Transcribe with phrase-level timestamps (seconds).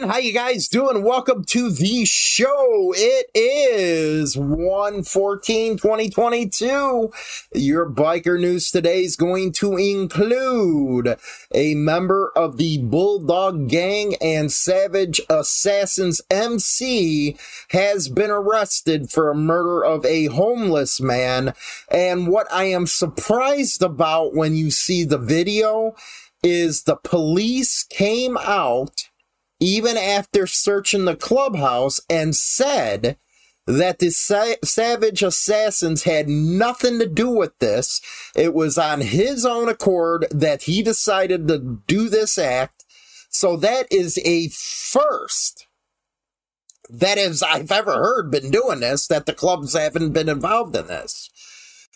[0.00, 1.02] And how you guys doing?
[1.02, 2.94] Welcome to the show.
[2.96, 7.12] It is 1-14-2022.
[7.52, 11.18] Your biker news today is going to include
[11.52, 17.36] a member of the Bulldog Gang and Savage Assassins MC
[17.70, 21.54] has been arrested for a murder of a homeless man.
[21.90, 25.96] And what I am surprised about when you see the video
[26.44, 29.08] is the police came out
[29.60, 33.16] even after searching the clubhouse and said
[33.66, 38.00] that the sa- Savage Assassins had nothing to do with this.
[38.34, 42.84] It was on his own accord that he decided to do this act.
[43.30, 45.66] So that is a first.
[46.88, 50.86] That is, I've ever heard been doing this, that the clubs haven't been involved in
[50.86, 51.28] this.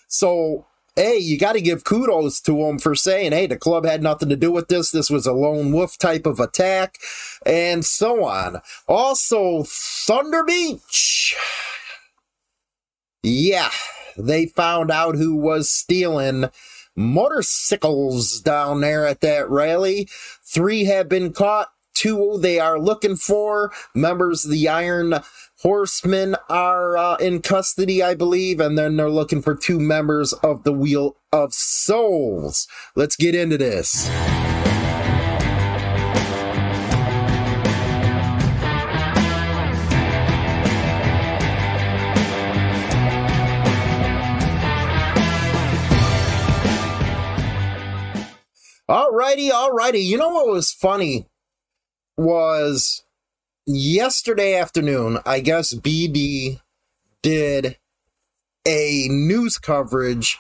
[0.09, 4.03] So hey, you got to give kudos to them for saying, hey, the club had
[4.03, 4.91] nothing to do with this.
[4.91, 6.97] This was a lone wolf type of attack,
[7.47, 8.61] and so on.
[8.87, 11.37] Also, Thunder Beach.
[13.23, 13.71] Yeah,
[14.17, 16.47] they found out who was stealing
[16.97, 20.09] motorcycles down there at that rally.
[20.45, 21.69] Three have been caught.
[21.95, 23.71] Two they are looking for.
[23.95, 25.15] Members of the Iron
[25.63, 30.65] horsemen are uh, in custody, I believe, and then they're looking for two members of
[30.65, 32.67] the Wheel of Souls.
[32.97, 34.09] Let's get into this.
[48.89, 50.05] Alrighty, alrighty.
[50.05, 51.27] You know what was funny
[52.17, 53.05] was
[53.67, 56.61] yesterday afternoon, I guess BD
[57.23, 57.77] did
[58.67, 60.39] a news coverage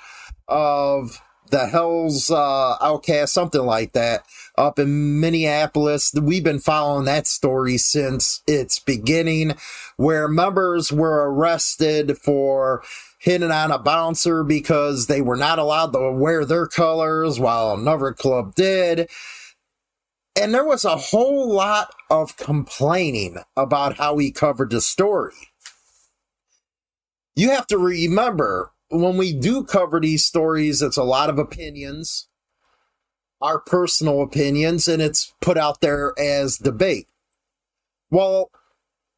[0.48, 4.24] of the Hell's uh, Outcast, something like that,
[4.56, 6.12] up in Minneapolis.
[6.14, 9.54] We've been following that story since its beginning,
[9.96, 12.82] where members were arrested for
[13.18, 18.12] hitting on a bouncer because they were not allowed to wear their colors while another
[18.12, 19.08] club did.
[20.34, 25.34] And there was a whole lot of complaining about how he covered the story.
[27.36, 32.28] You have to remember when we do cover these stories, it's a lot of opinions,
[33.40, 37.08] our personal opinions, and it's put out there as debate.
[38.10, 38.50] Well,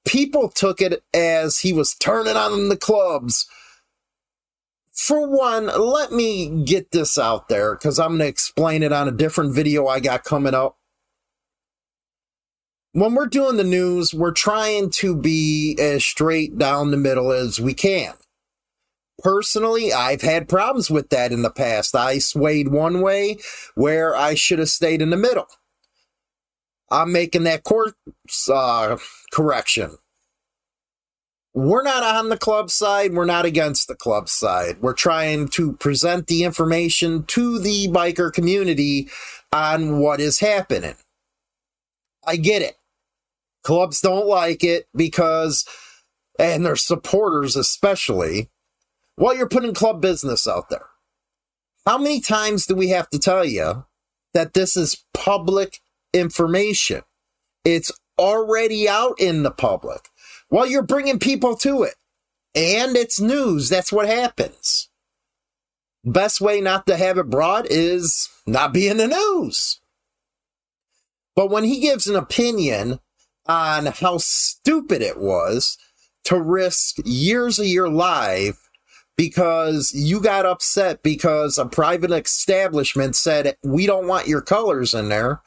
[0.05, 3.47] people took it as he was turning on the clubs.
[4.93, 9.09] For one, let me get this out there because I'm going to explain it on
[9.09, 10.77] a different video I got coming up
[12.95, 17.61] when we're doing the news, we're trying to be as straight down the middle as
[17.61, 18.15] we can.
[19.19, 21.97] Personally, I've had problems with that in the past.
[21.97, 23.39] I swayed one way
[23.75, 25.49] where I should have stayed in the middle.
[26.89, 27.95] I'm making that course
[28.49, 28.97] uh,
[29.33, 29.97] correction.
[31.53, 33.13] We're not on the club side.
[33.13, 34.79] We're not against the club side.
[34.81, 39.09] We're trying to present the information to the biker community
[39.53, 40.95] on what is happening.
[42.25, 42.77] I get it.
[43.65, 45.65] Clubs don't like it because,
[46.39, 48.51] and their supporters especially,
[49.17, 50.87] while you're putting club business out there.
[51.87, 53.87] How many times do we have to tell you
[54.33, 55.81] that this is public
[56.13, 57.03] information?
[57.65, 60.09] It's already out in the public.
[60.49, 61.95] While you're bringing people to it.
[62.55, 63.69] And it's news.
[63.69, 64.89] That's what happens.
[66.05, 69.81] Best way not to have it brought is not be in the news.
[71.35, 73.01] But when he gives an opinion
[73.47, 75.77] on how stupid it was
[76.25, 78.71] to risk years of your life
[79.17, 85.09] because you got upset because a private establishment said, we don't want your colors in
[85.09, 85.41] there.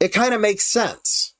[0.00, 1.34] It kind of makes sense.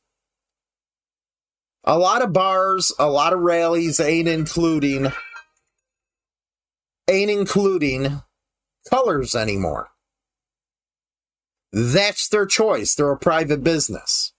[1.84, 5.12] A lot of bars, a lot of rallies ain't including,
[7.08, 8.22] ain't including
[8.88, 9.90] colors anymore.
[11.72, 12.94] That's their choice.
[12.94, 14.32] They're a private business.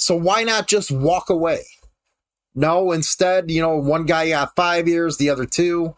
[0.00, 1.64] So why not just walk away?
[2.54, 5.96] No, instead, you know, one guy got five years, the other two.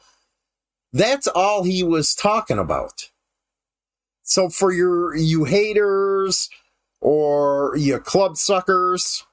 [0.91, 3.11] That's all he was talking about.
[4.23, 6.49] So for your you haters
[7.03, 9.25] or you club suckers,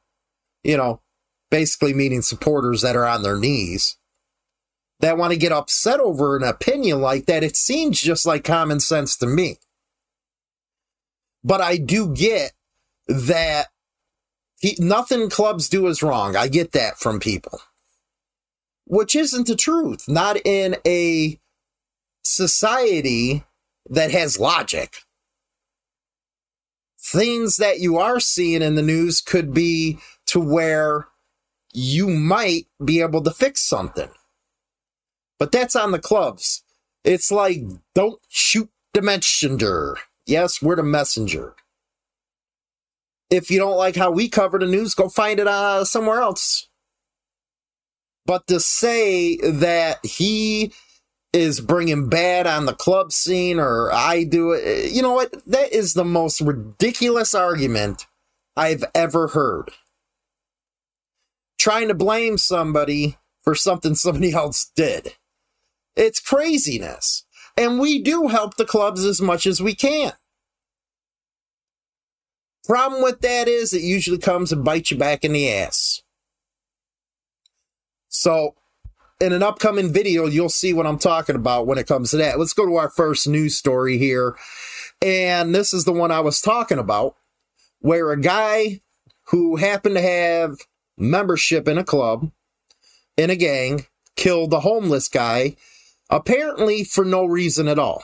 [0.66, 1.00] you know,
[1.50, 3.96] basically meaning supporters that are on their knees
[5.00, 8.82] that want to get upset over an opinion like that, it seems just like common
[8.82, 9.60] sense to me.
[11.42, 12.52] But I do get
[13.08, 13.68] that
[14.60, 16.36] he, nothing clubs do is wrong.
[16.36, 17.62] I get that from people.
[18.86, 20.08] Which isn't the truth.
[20.08, 21.40] Not in a
[22.24, 23.44] society
[23.90, 25.04] that has logic.
[27.00, 31.08] things that you are seeing in the news could be to where
[31.74, 34.10] you might be able to fix something.
[35.40, 36.64] But that's on the clubs.
[37.04, 37.62] It's like,
[37.94, 39.98] don't shoot the messenger.
[40.26, 41.56] Yes, we're the messenger.
[43.30, 46.70] If you don't like how we cover the news, go find it uh, somewhere else.
[48.26, 50.74] But to say that he
[51.34, 55.46] is bringing bad on the club scene or I do it, you know what?
[55.46, 58.06] That is the most ridiculous argument
[58.56, 59.72] I've ever heard.
[61.58, 65.16] Trying to blame somebody for something somebody else did.
[65.96, 67.26] It's craziness.
[67.58, 70.14] And we do help the clubs as much as we can.
[72.68, 76.02] Problem with that is it usually comes and bites you back in the ass.
[78.10, 78.56] So,
[79.22, 82.38] in an upcoming video, you'll see what I'm talking about when it comes to that.
[82.38, 84.36] Let's go to our first news story here.
[85.02, 87.16] And this is the one I was talking about,
[87.80, 88.82] where a guy
[89.30, 90.58] who happened to have
[90.98, 92.32] membership in a club,
[93.16, 93.86] in a gang,
[94.18, 95.56] killed a homeless guy
[96.10, 98.04] apparently for no reason at all.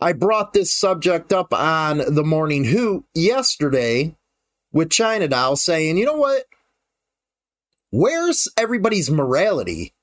[0.00, 4.14] I brought this subject up on the Morning Hoot yesterday
[4.70, 6.44] with China Doll saying, you know what?
[7.90, 9.94] Where's everybody's morality?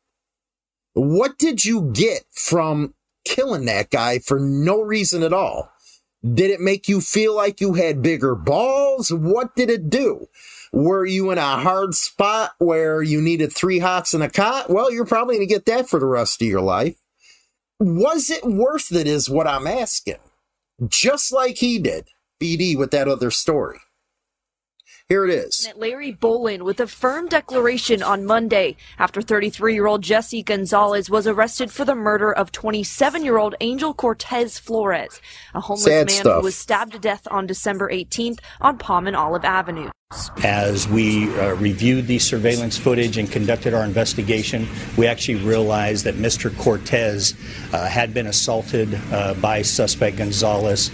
[0.94, 5.72] What did you get from killing that guy for no reason at all?
[6.24, 9.12] Did it make you feel like you had bigger balls?
[9.13, 10.28] What did it do?
[10.72, 14.72] Were you in a hard spot where you needed three hots and a cot?
[14.72, 16.96] Well, you're probably going to get that for the rest of your life.
[17.83, 20.19] Was it worth it, is what I'm asking.
[20.88, 22.07] Just like he did,
[22.41, 23.80] BD, with that other story.
[25.13, 25.71] Here it is.
[25.75, 31.27] Larry Bolin with a firm declaration on Monday after 33 year old Jesse Gonzalez was
[31.27, 35.21] arrested for the murder of 27 year old Angel Cortez Flores,
[35.54, 36.39] a homeless Sad man stuff.
[36.39, 39.92] who was stabbed to death on December 18th on Palm and Olive Avenue.
[40.44, 44.68] As we uh, reviewed the surveillance footage and conducted our investigation,
[44.98, 46.57] we actually realized that Mr.
[46.57, 47.36] Cortez
[47.71, 50.89] uh, had been assaulted uh, by suspect Gonzalez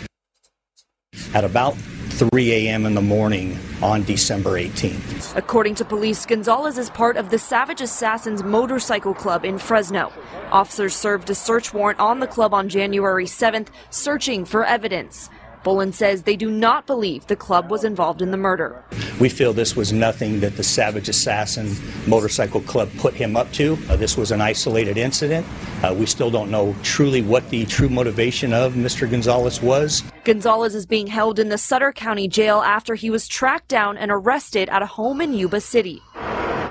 [1.34, 2.86] at about 3 a.m.
[2.86, 5.36] in the morning on December 18th.
[5.38, 10.12] According to police, Gonzalez is part of the Savage Assassins Motorcycle Club in Fresno.
[10.52, 15.30] Officers served a search warrant on the club on January 7th, searching for evidence.
[15.64, 18.84] Bolin says they do not believe the club was involved in the murder.
[19.20, 21.76] We feel this was nothing that the Savage Assassin
[22.08, 23.78] Motorcycle Club put him up to.
[23.90, 25.46] Uh, this was an isolated incident.
[25.84, 29.10] Uh, we still don't know truly what the true motivation of Mr.
[29.10, 30.04] Gonzalez was.
[30.24, 34.12] Gonzalez is being held in the Sutter County Jail after he was tracked down and
[34.12, 36.02] arrested at a home in Yuba City.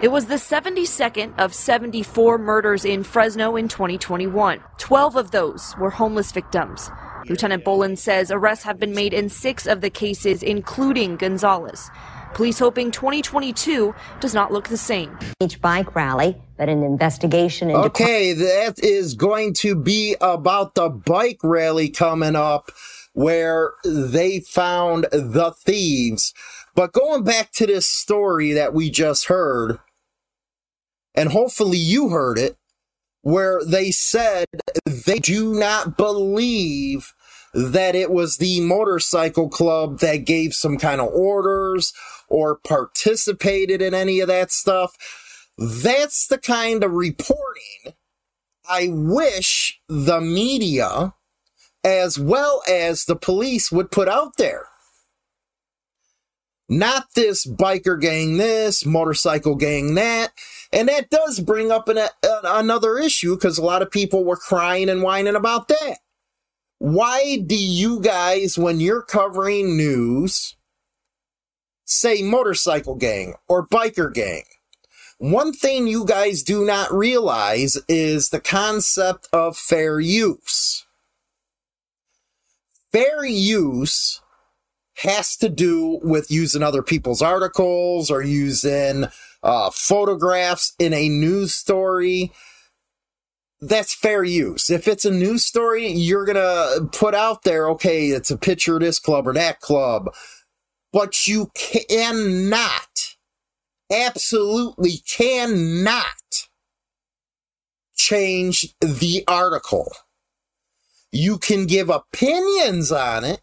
[0.00, 4.61] It was the 72nd of 74 murders in Fresno in 2021.
[4.79, 6.88] 12 of those were homeless victims.
[7.29, 11.91] Lieutenant Bolin says arrests have been made in six of the cases, including Gonzalez.
[12.35, 15.19] Police hoping 2022 does not look the same.
[15.41, 17.83] Each bike rally, but an investigation into.
[17.83, 22.71] Okay, that is going to be about the bike rally coming up
[23.13, 26.33] where they found the thieves.
[26.75, 29.79] But going back to this story that we just heard,
[31.15, 32.57] and hopefully you heard it,
[33.23, 34.47] where they said
[34.85, 37.14] they do not believe
[37.67, 41.93] that it was the motorcycle club that gave some kind of orders
[42.29, 44.97] or participated in any of that stuff.
[45.59, 47.95] That's the kind of reporting
[48.69, 51.15] I wish the media,
[51.83, 54.67] as well as the police, would put out there.
[56.69, 60.33] Not this biker gang this, motorcycle gang that.
[60.71, 62.11] And that does bring up an, a,
[62.45, 65.97] another issue because a lot of people were crying and whining about that.
[66.78, 70.56] Why do you guys, when you're covering news,
[71.85, 74.44] say motorcycle gang or biker gang?
[75.18, 80.87] One thing you guys do not realize is the concept of fair use.
[82.92, 84.20] Fair use
[84.99, 89.06] has to do with using other people's articles or using
[89.42, 92.32] uh, photographs in a news story.
[93.61, 94.71] That's fair use.
[94.71, 98.77] If it's a news story, you're going to put out there, okay, it's a picture
[98.77, 100.15] of this club or that club.
[100.93, 103.17] But you cannot,
[103.91, 106.05] absolutely cannot
[107.97, 109.93] change the article.
[111.11, 113.41] You can give opinions on it,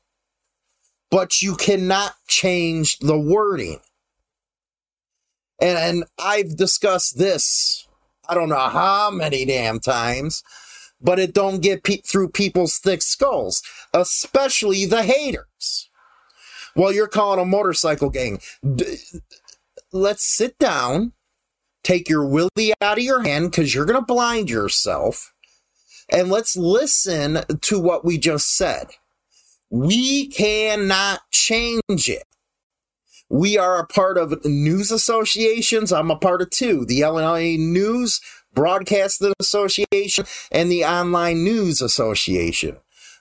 [1.11, 3.79] but you cannot change the wording.
[5.61, 7.84] And, and I've discussed this,
[8.27, 10.43] I don't know how many damn times,
[11.01, 13.61] but it don't get pe- through people's thick skulls,
[13.93, 15.89] especially the haters.
[16.75, 18.39] Well, you're calling a motorcycle gang.
[18.75, 18.97] D-
[19.91, 21.13] let's sit down,
[21.83, 25.33] take your willy out of your hand because you're going to blind yourself,
[26.09, 28.87] and let's listen to what we just said.
[29.69, 32.23] We cannot change it.
[33.29, 35.91] We are a part of news associations.
[35.91, 38.21] I'm a part of two the Illinois News
[38.53, 42.77] Broadcasting Association and the Online News Association.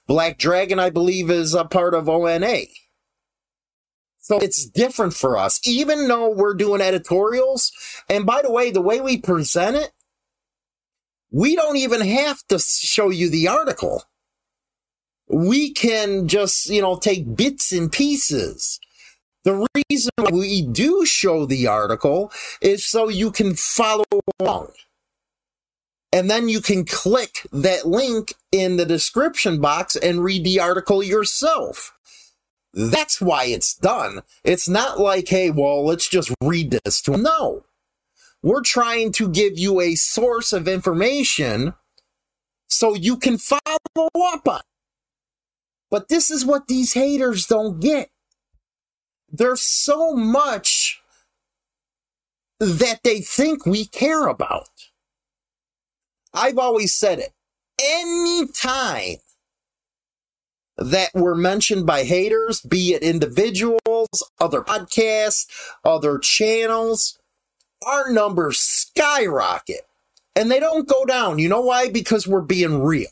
[0.07, 2.67] Black Dragon, I believe, is a part of ONA.
[4.19, 7.73] So it's different for us, even though we're doing editorials.
[8.09, 9.93] And by the way, the way we present it,
[11.31, 14.05] we don't even have to show you the article.
[15.29, 18.79] We can just, you know, take bits and pieces.
[19.45, 22.33] The reason we do show the article
[22.63, 24.05] is so you can follow
[24.41, 24.73] along.
[26.13, 31.03] And then you can click that link in the description box and read the article
[31.03, 31.93] yourself.
[32.73, 34.23] That's why it's done.
[34.43, 37.17] It's not like, hey, well, let's just read this to.
[37.17, 37.65] No.
[38.43, 41.75] We're trying to give you a source of information
[42.69, 44.61] so you can follow up on.
[45.91, 48.11] But this is what these haters don't get.
[49.37, 51.01] There's so much
[52.61, 54.69] that they think we care about.
[56.33, 57.33] I've always said it.
[57.83, 59.17] Anytime
[60.77, 65.47] that were mentioned by haters, be it individuals, other podcasts,
[65.85, 67.19] other channels,
[67.85, 69.83] our numbers skyrocket
[70.37, 71.39] and they don't go down.
[71.39, 71.91] You know why?
[71.91, 73.09] Because we're being real.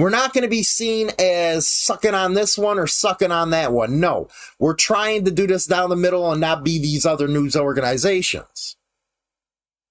[0.00, 3.70] We're not going to be seen as sucking on this one or sucking on that
[3.70, 4.00] one.
[4.00, 4.28] No,
[4.58, 8.76] we're trying to do this down the middle and not be these other news organizations.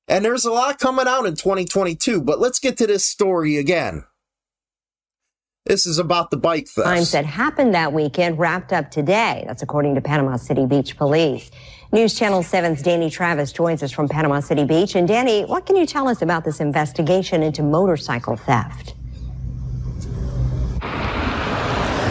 [0.08, 4.06] And there's a lot coming out in 2022, but let's get to this story again.
[5.68, 6.88] This is about the bike theft.
[6.88, 9.44] Crimes that happened that weekend wrapped up today.
[9.46, 11.52] That's according to Panama City Beach Police.
[11.92, 14.96] News Channel 7's Danny Travis joins us from Panama City Beach.
[14.96, 18.96] And Danny, what can you tell us about this investigation into motorcycle theft?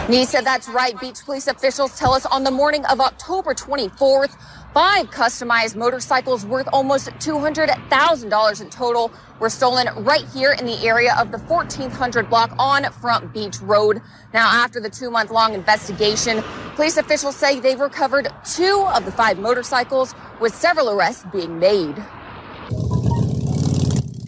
[0.09, 0.99] Nisa, that's right.
[0.99, 4.35] Beach police officials tell us on the morning of October 24th,
[4.75, 9.11] Five customized motorcycles worth almost $200,000 in total
[9.41, 14.01] were stolen right here in the area of the 1400 block on Front Beach Road.
[14.35, 16.43] Now, after the two month long investigation,
[16.77, 21.97] police officials say they've recovered two of the five motorcycles with several arrests being made.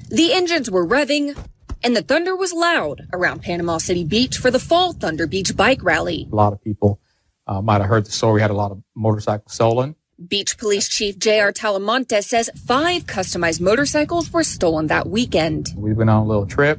[0.09, 1.37] The engines were revving
[1.83, 5.83] and the thunder was loud around Panama City Beach for the fall Thunder Beach bike
[5.83, 6.29] rally.
[6.31, 7.01] A lot of people
[7.47, 8.35] uh, might have heard the story.
[8.35, 9.97] We had a lot of motorcycles stolen.
[10.29, 11.51] Beach Police Chief J.R.
[11.53, 15.73] Talamantez says five customized motorcycles were stolen that weekend.
[15.77, 16.79] We went on a little trip.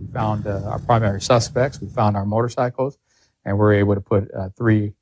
[0.00, 1.80] We found uh, our primary suspects.
[1.80, 2.96] We found our motorcycles,
[3.44, 4.92] and we are able to put uh, three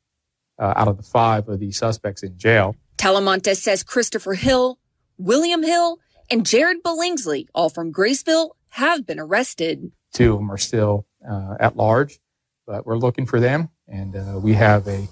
[0.59, 2.75] uh, out of the five of these suspects in jail.
[2.97, 4.79] Talamantez says Christopher Hill,
[5.19, 5.99] William Hill,
[6.31, 9.93] and Jared Billingsley, all from Graceville, have been arrested.
[10.13, 12.19] Two of them are still uh, at large,
[12.67, 15.09] but we're looking for them, and uh, we have a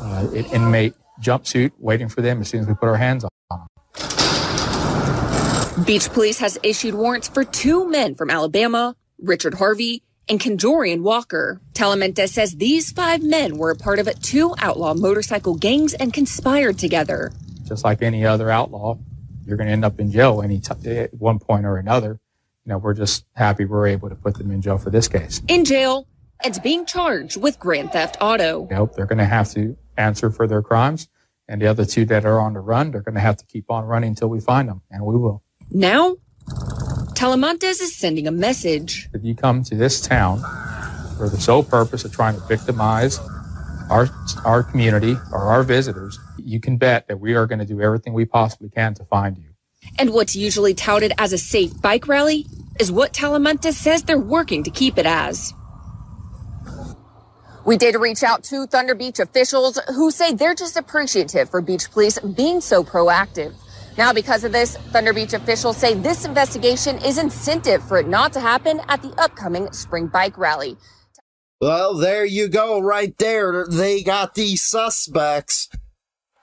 [0.00, 0.92] uh, an inmate
[1.22, 3.66] jumpsuit waiting for them as soon as we put our hands on them.
[5.84, 11.62] Beach Police has issued warrants for two men from Alabama, Richard Harvey and Conjorian Walker.
[11.72, 16.78] Talamantez says these five men were a part of two outlaw motorcycle gangs and conspired
[16.78, 17.32] together.
[17.64, 18.98] Just like any other outlaw,
[19.46, 22.20] you're going to end up in jail any t- at one point or another.
[22.66, 25.40] You know, we're just happy we're able to put them in jail for this case.
[25.46, 26.08] In jail,
[26.42, 28.66] and being charged with grand theft auto.
[28.68, 31.08] Nope, they're going to have to answer for their crimes.
[31.48, 33.70] And the other two that are on the run, they're going to have to keep
[33.70, 35.44] on running until we find them, and we will.
[35.70, 36.16] Now,
[37.14, 39.08] Talamantez is sending a message.
[39.14, 40.40] If you come to this town
[41.16, 43.20] for the sole purpose of trying to victimize
[43.90, 44.08] our,
[44.44, 48.12] our community or our visitors, you can bet that we are going to do everything
[48.12, 49.55] we possibly can to find you.
[49.98, 52.46] And what's usually touted as a safe bike rally
[52.78, 55.52] is what Talamantez says they're working to keep it as.
[57.64, 61.90] We did reach out to Thunder Beach officials who say they're just appreciative for beach
[61.90, 63.54] police being so proactive.
[63.98, 68.32] Now, because of this, Thunder Beach officials say this investigation is incentive for it not
[68.34, 70.76] to happen at the upcoming spring bike rally.
[71.60, 73.66] Well, there you go, right there.
[73.66, 75.68] They got these suspects.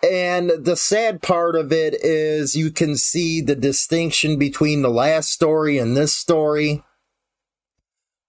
[0.03, 5.29] And the sad part of it is you can see the distinction between the last
[5.31, 6.83] story and this story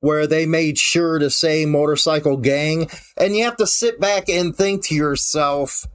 [0.00, 2.88] where they made sure to say motorcycle gang.
[3.16, 5.86] And you have to sit back and think to yourself,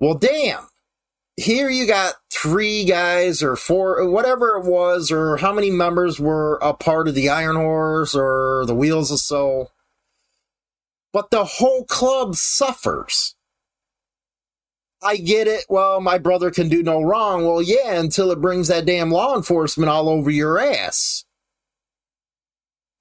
[0.00, 0.68] well, damn,
[1.36, 6.56] here you got three guys or four, whatever it was, or how many members were
[6.62, 9.70] a part of the Iron Horse or the Wheels of Soul.
[11.12, 13.33] but the whole club suffers.
[15.04, 15.66] I get it.
[15.68, 17.44] Well, my brother can do no wrong.
[17.44, 21.24] Well, yeah, until it brings that damn law enforcement all over your ass.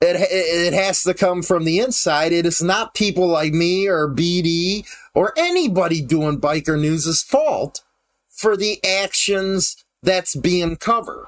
[0.01, 2.33] It, it, has to come from the inside.
[2.33, 7.81] It is not people like me or BD or anybody doing biker news's fault
[8.27, 11.27] for the actions that's being covered.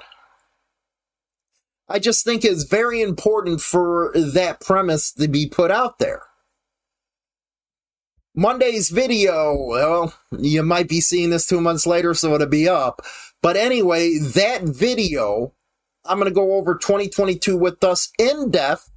[1.88, 6.24] I just think it's very important for that premise to be put out there.
[8.38, 13.02] Monday's video, well, you might be seeing this two months later, so it'll be up.
[13.42, 15.54] But anyway, that video,
[16.04, 18.92] I'm going to go over 2022 with us in depth,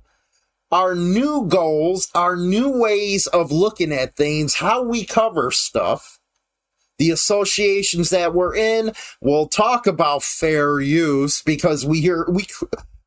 [0.72, 6.18] our new goals, our new ways of looking at things, how we cover stuff,
[6.98, 8.92] the associations that we're in.
[9.20, 12.46] We'll talk about fair use because we hear, we,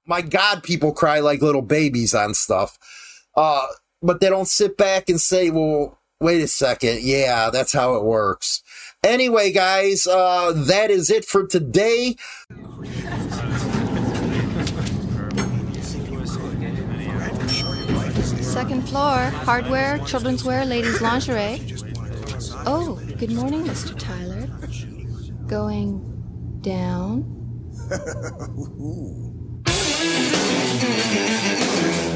[0.05, 2.79] my God, people cry like little babies on stuff.
[3.35, 3.67] Uh,
[4.01, 7.01] but they don't sit back and say, well, wait a second.
[7.01, 8.63] Yeah, that's how it works.
[9.03, 12.15] Anyway, guys, uh, that is it for today.
[18.41, 21.59] Second floor, hardware, children's wear, ladies' lingerie.
[22.65, 23.97] Oh, good morning, Mr.
[23.97, 24.47] Tyler.
[25.47, 25.99] Going
[26.61, 27.25] down.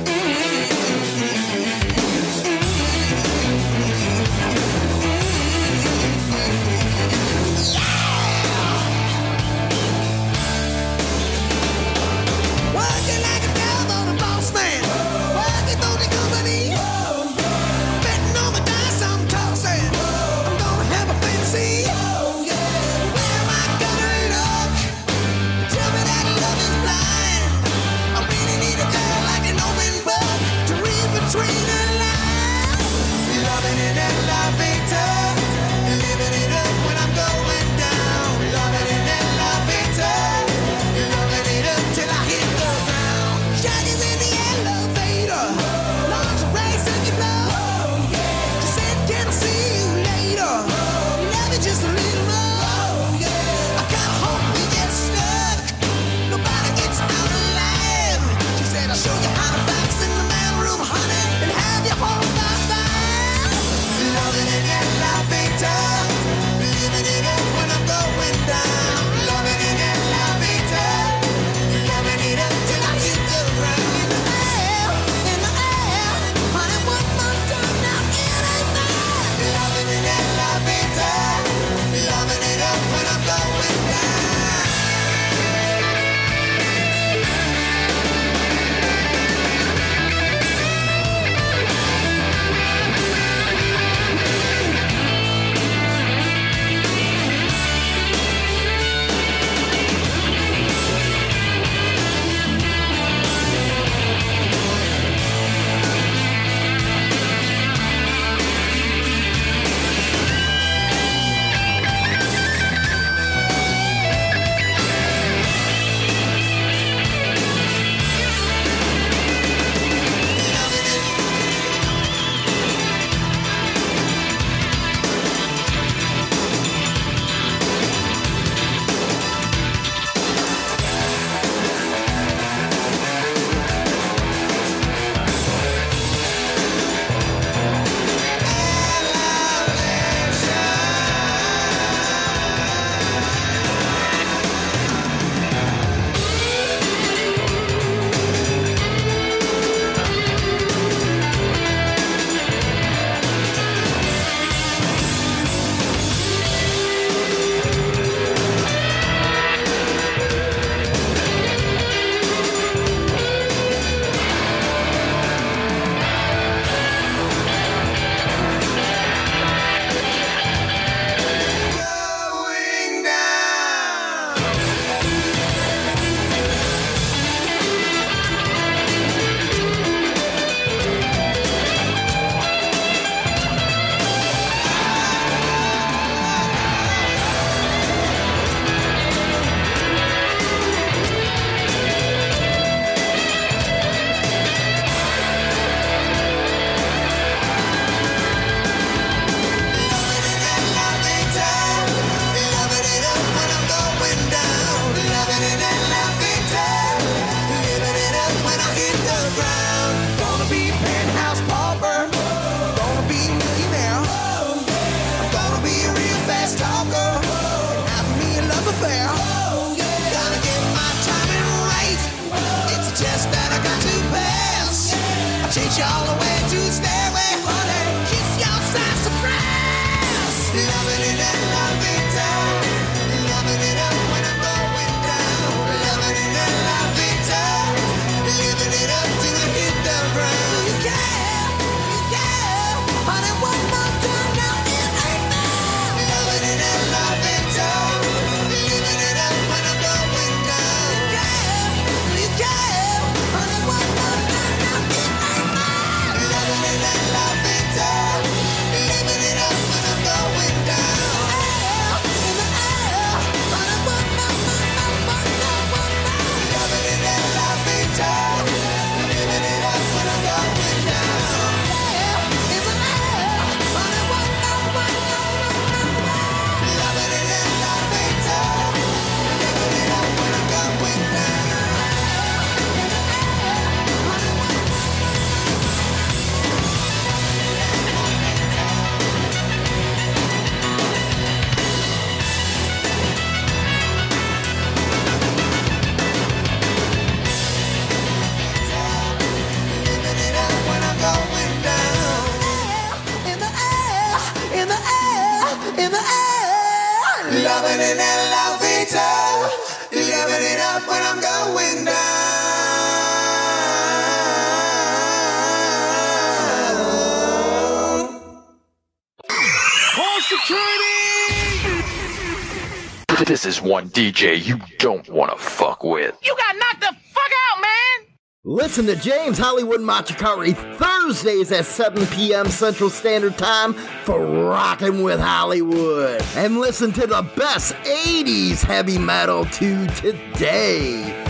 [323.66, 326.16] one DJ you don't want to fuck with.
[326.24, 328.16] You got knocked the fuck out, man!
[328.44, 332.48] Listen to James Hollywood Machikari Thursdays at 7 p.m.
[332.48, 333.74] Central Standard Time
[334.04, 336.22] for Rockin' with Hollywood.
[336.36, 341.24] And listen to the best 80s heavy metal to today.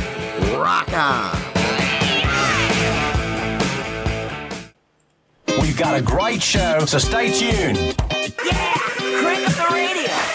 [0.58, 1.36] Rock on.
[5.62, 7.78] We've got a great show, so stay tuned.
[8.46, 8.74] Yeah!
[9.22, 10.35] Crank up the radio!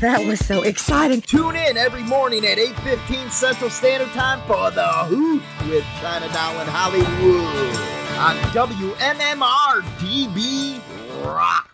[0.00, 0.24] Good morning, baby!
[0.24, 1.20] That was so exciting.
[1.20, 6.58] Tune in every morning at 8.15 Central Standard Time for The Hoot with China Doll
[6.58, 7.76] and Hollywood
[8.18, 10.80] on WMMR DB
[11.24, 11.70] Rock.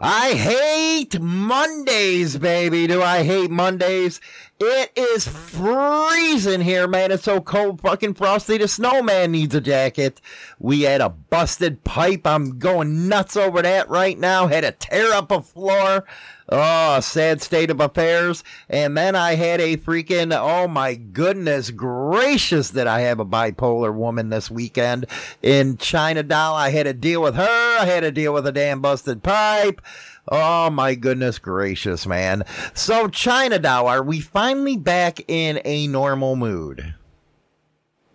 [0.00, 2.86] I hate Mondays, baby.
[2.86, 4.20] Do I hate Mondays?
[4.60, 7.10] It is freezing here, man.
[7.10, 8.58] It's so cold, fucking frosty.
[8.58, 10.20] The snowman needs a jacket.
[10.60, 12.28] We had a busted pipe.
[12.28, 14.46] I'm going nuts over that right now.
[14.46, 16.04] Had to tear up a floor.
[16.50, 18.42] Oh, sad state of affairs.
[18.70, 23.94] And then I had a freaking, oh my goodness gracious, that I have a bipolar
[23.94, 25.06] woman this weekend
[25.42, 26.54] in China Doll.
[26.54, 27.78] I had to deal with her.
[27.80, 29.82] I had to deal with a damn busted pipe.
[30.26, 32.44] Oh my goodness gracious, man.
[32.72, 36.94] So, China Doll, are we finally back in a normal mood?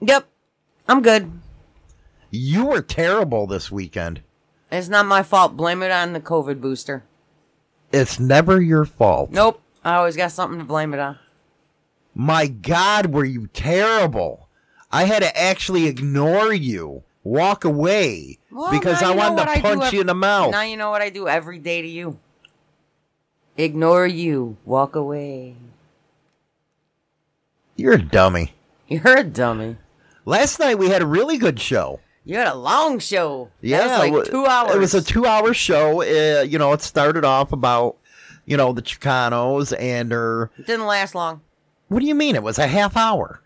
[0.01, 0.27] Yep.
[0.87, 1.31] I'm good.
[2.31, 4.21] You were terrible this weekend.
[4.71, 5.55] It's not my fault.
[5.55, 7.03] Blame it on the COVID booster.
[7.93, 9.29] It's never your fault.
[9.31, 9.61] Nope.
[9.85, 11.19] I always got something to blame it on.
[12.15, 14.49] My God, were you terrible?
[14.91, 20.01] I had to actually ignore you, walk away, Well, because I wanted to punch you
[20.01, 20.51] in the mouth.
[20.51, 22.19] Now you know what I do every day to you.
[23.57, 24.57] Ignore you.
[24.65, 25.55] Walk away.
[27.75, 28.53] You're a dummy.
[28.87, 29.77] You're a dummy.
[30.25, 31.99] Last night we had a really good show.
[32.25, 33.49] You had a long show.
[33.61, 34.75] Yeah, like two hours.
[34.75, 36.01] It was a two-hour show.
[36.01, 37.97] Uh, you know, it started off about,
[38.45, 40.49] you know, the Chicanos and her.
[40.57, 41.41] It didn't last long.
[41.89, 42.35] What do you mean?
[42.35, 43.41] It was a half hour.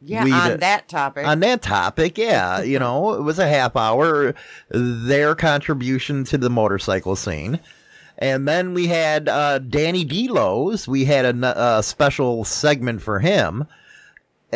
[0.00, 1.26] Yeah, We on that topic.
[1.26, 4.34] On that topic, yeah, you know, it was a half hour.
[4.70, 7.60] Their contribution to the motorcycle scene.
[8.18, 10.88] And then we had uh, Danny Delos.
[10.88, 13.66] We had a special segment for him.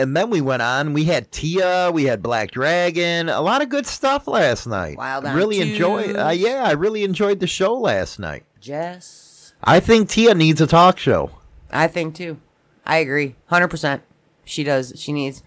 [0.01, 0.95] And then we went on.
[0.95, 1.91] We had Tia.
[1.93, 3.29] We had Black Dragon.
[3.29, 4.97] A lot of good stuff last night.
[4.97, 6.17] Wild on really enjoyed.
[6.17, 8.45] Uh, yeah, I really enjoyed the show last night.
[8.61, 9.53] Jess.
[9.63, 11.33] I think Tia needs a talk show.
[11.71, 12.39] I think too.
[12.87, 13.37] I agree.
[13.51, 14.01] 100%.
[14.47, 14.95] She does.
[14.97, 15.43] She needs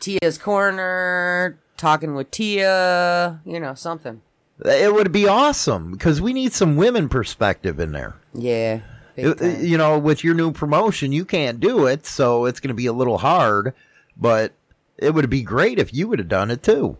[0.00, 4.22] Tia's Corner, talking with Tia, you know, something.
[4.64, 8.16] It would be awesome because we need some women perspective in there.
[8.34, 8.80] Yeah.
[9.16, 12.86] You know, with your new promotion, you can't do it, so it's going to be
[12.86, 13.74] a little hard.
[14.16, 14.52] But
[14.98, 16.96] it would be great if you would have done it too.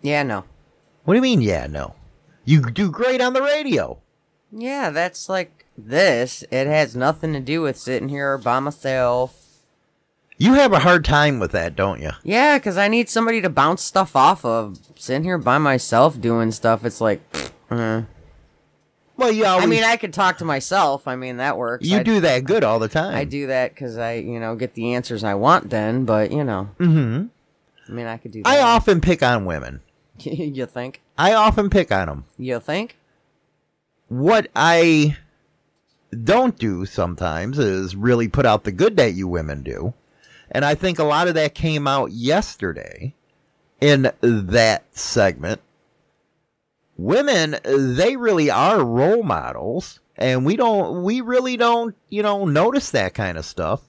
[0.00, 0.44] Yeah, no.
[1.04, 1.42] What do you mean?
[1.42, 1.94] Yeah, no.
[2.44, 3.98] You do great on the radio.
[4.50, 6.44] Yeah, that's like this.
[6.50, 9.38] It has nothing to do with sitting here by myself.
[10.38, 12.10] You have a hard time with that, don't you?
[12.24, 14.78] Yeah, because I need somebody to bounce stuff off of.
[14.96, 17.20] Sitting here by myself doing stuff, it's like,
[17.70, 18.02] uh.
[19.22, 21.06] Well, you always, I mean, I could talk to myself.
[21.06, 21.86] I mean, that works.
[21.86, 23.14] you I- do that good all the time.
[23.14, 26.44] I do that because I, you know, get the answers I want then, but, you
[26.44, 26.70] know.
[26.78, 27.26] Mm-hmm.
[27.88, 28.42] I mean, I could do.
[28.44, 29.80] I often pick on women.
[30.18, 31.02] you think?
[31.16, 32.24] I often pick on them.
[32.36, 32.96] You think?
[34.08, 35.16] What I
[36.12, 39.94] don't do sometimes is really put out the good that you women do.
[40.50, 43.14] And I think a lot of that came out yesterday
[43.80, 45.60] in that segment.
[46.96, 50.00] Women, they really are role models.
[50.16, 53.82] And we don't, we really don't, you know, notice that kind of stuff.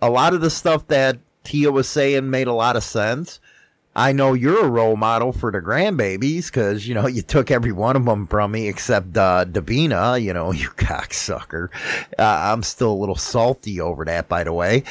[0.00, 3.40] A lot of the stuff that Tia was saying made a lot of sense.
[3.94, 7.72] I know you're a role model for the grandbabies because, you know, you took every
[7.72, 11.68] one of them from me except uh, Davina, you know, you cocksucker.
[12.18, 14.84] Uh, I'm still a little salty over that, by the way.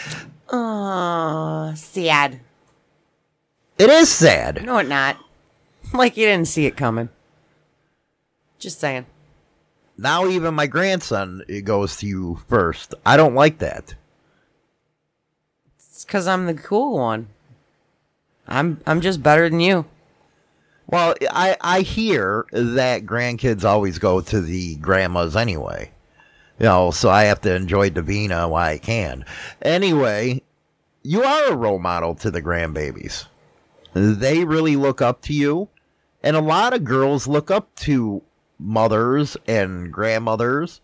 [0.50, 2.40] Oh, sad.
[3.78, 4.64] It is sad.
[4.64, 5.18] No, it not.
[5.94, 7.10] Like you didn't see it coming.
[8.60, 9.08] Just saying.
[9.98, 12.96] Now even my grandson it goes to you first.
[13.06, 13.96] I don't like that.
[15.76, 17.28] It's because I'm the cool one.
[18.48, 19.86] I'm I'm just better than you.
[20.88, 25.92] Well, I I hear that grandkids always go to the grandmas anyway.
[26.58, 29.26] You know, so I have to enjoy Davina while I can.
[29.62, 30.42] Anyway,
[31.02, 33.26] you are a role model to the grandbabies.
[33.94, 35.70] They really look up to you.
[36.24, 38.22] And a lot of girls look up to
[38.60, 40.82] mothers and grandmothers.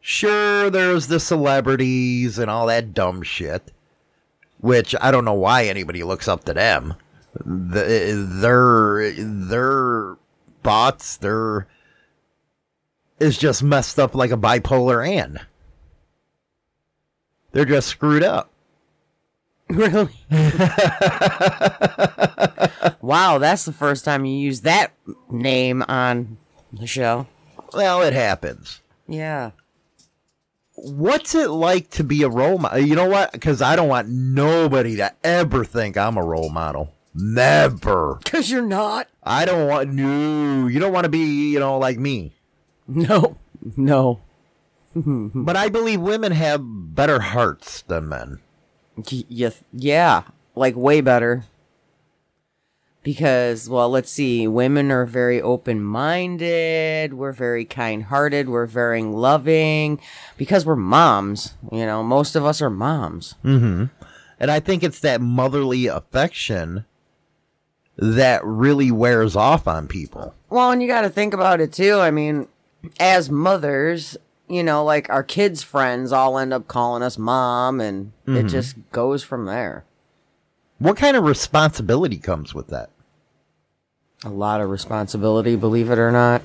[0.00, 3.72] Sure, there's the celebrities and all that dumb shit,
[4.60, 6.94] which I don't know why anybody looks up to them.
[7.34, 10.16] The, their their
[10.62, 11.66] thoughts, their
[13.18, 15.40] is just messed up like a bipolar Ann.
[17.52, 18.50] They're just screwed up.
[19.74, 20.08] Really?
[23.02, 24.92] wow, that's the first time you use that
[25.30, 26.38] name on
[26.72, 27.26] the show.
[27.74, 28.80] Well, it happens.
[29.06, 29.50] Yeah.
[30.74, 32.78] What's it like to be a role model?
[32.78, 33.32] You know what?
[33.32, 36.94] Because I don't want nobody to ever think I'm a role model.
[37.14, 38.20] Never.
[38.22, 39.08] Because you're not.
[39.22, 40.66] I don't want no.
[40.66, 42.32] You don't want to be, you know, like me.
[42.86, 43.36] No.
[43.76, 44.20] No.
[44.94, 48.40] but I believe women have better hearts than men.
[48.98, 50.22] Y- y- yeah,
[50.54, 51.44] like way better.
[53.04, 59.02] Because, well, let's see, women are very open minded, we're very kind hearted, we're very
[59.02, 59.98] loving,
[60.36, 61.54] because we're moms.
[61.72, 63.36] You know, most of us are moms.
[63.44, 63.84] Mm-hmm.
[64.40, 66.84] And I think it's that motherly affection
[67.96, 70.34] that really wears off on people.
[70.50, 71.98] Well, and you got to think about it too.
[71.98, 72.46] I mean,
[73.00, 74.16] as mothers,
[74.48, 78.48] you know, like our kids' friends all end up calling us mom, and it Mhm.
[78.50, 79.84] just goes from there.
[80.78, 82.90] What kind of responsibility comes with that?
[84.24, 86.42] A lot of responsibility, believe it or not.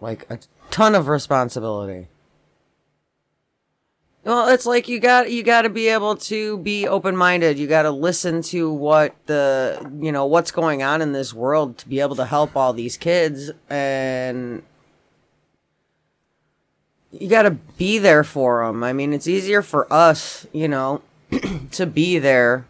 [0.00, 0.38] Like a
[0.70, 2.08] ton of responsibility.
[4.24, 7.58] Well, it's like you got you got to be able to be open-minded.
[7.58, 11.78] You got to listen to what the, you know, what's going on in this world
[11.78, 14.62] to be able to help all these kids and
[17.12, 18.82] you got to be there for them.
[18.84, 21.02] I mean, it's easier for us, you know,
[21.72, 22.66] to be there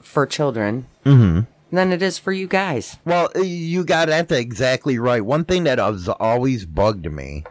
[0.00, 1.40] for children Mm-hmm.
[1.74, 2.96] than it is for you guys.
[3.04, 5.22] Well, you got that exactly right.
[5.24, 7.44] One thing that has always bugged me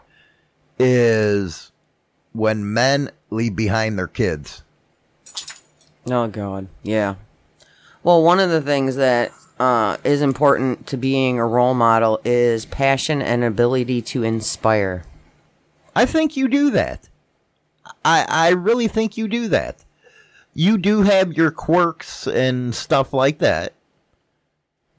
[0.80, 1.72] is
[2.32, 4.64] when men leave behind their kids.
[6.10, 7.16] Oh God, yeah.
[8.04, 12.66] Well, one of the things that uh, is important to being a role model is
[12.66, 15.04] passion and ability to inspire.
[15.96, 17.10] I think you do that.
[18.04, 19.84] I I really think you do that.
[20.54, 23.74] You do have your quirks and stuff like that.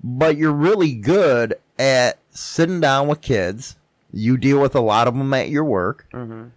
[0.03, 3.77] But you're really good at sitting down with kids.
[4.13, 6.07] You deal with a lot of them at your work.
[6.13, 6.49] Mm-hmm.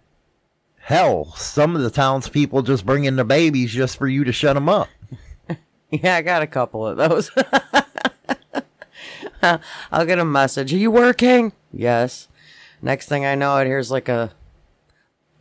[0.80, 4.54] Hell, some of the townspeople just bring in the babies just for you to shut
[4.54, 4.88] them up.
[5.90, 7.30] Yeah, I got a couple of those.
[9.42, 10.74] I'll get a message.
[10.74, 11.52] Are you working?
[11.72, 12.28] Yes.
[12.80, 14.30] Next thing I know, it here's like a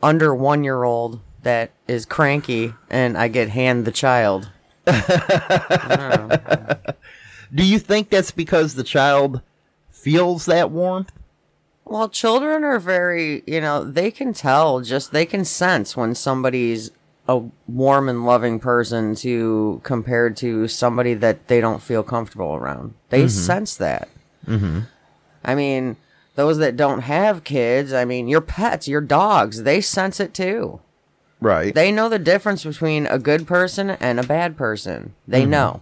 [0.02, 4.50] under one year old that is cranky, and I get hand the child.
[7.54, 9.41] Do you think that's because the child
[9.89, 11.12] feels that warmth?
[11.86, 16.91] Well, children are very, you know, they can tell just they can sense when somebody's
[17.30, 22.93] a warm and loving person to compared to somebody that they don't feel comfortable around.
[23.10, 23.30] They Mhm.
[23.30, 24.10] sense that.
[24.45, 24.80] Mm-hmm.
[25.45, 25.95] I mean,
[26.38, 30.80] those that don't have kids, I mean, your pets, your dogs, they sense it too.
[31.41, 31.73] Right.
[31.73, 35.15] They know the difference between a good person and a bad person.
[35.28, 35.50] They Mhm.
[35.50, 35.82] know.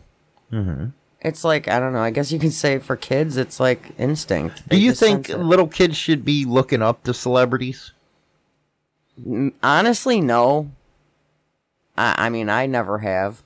[0.53, 0.85] Mm-hmm.
[1.19, 4.69] It's like, I don't know, I guess you can say for kids, it's like instinct.
[4.69, 7.91] Do you think little kids should be looking up to celebrities?
[9.61, 10.71] Honestly, no.
[11.97, 13.41] I, I mean, I never have.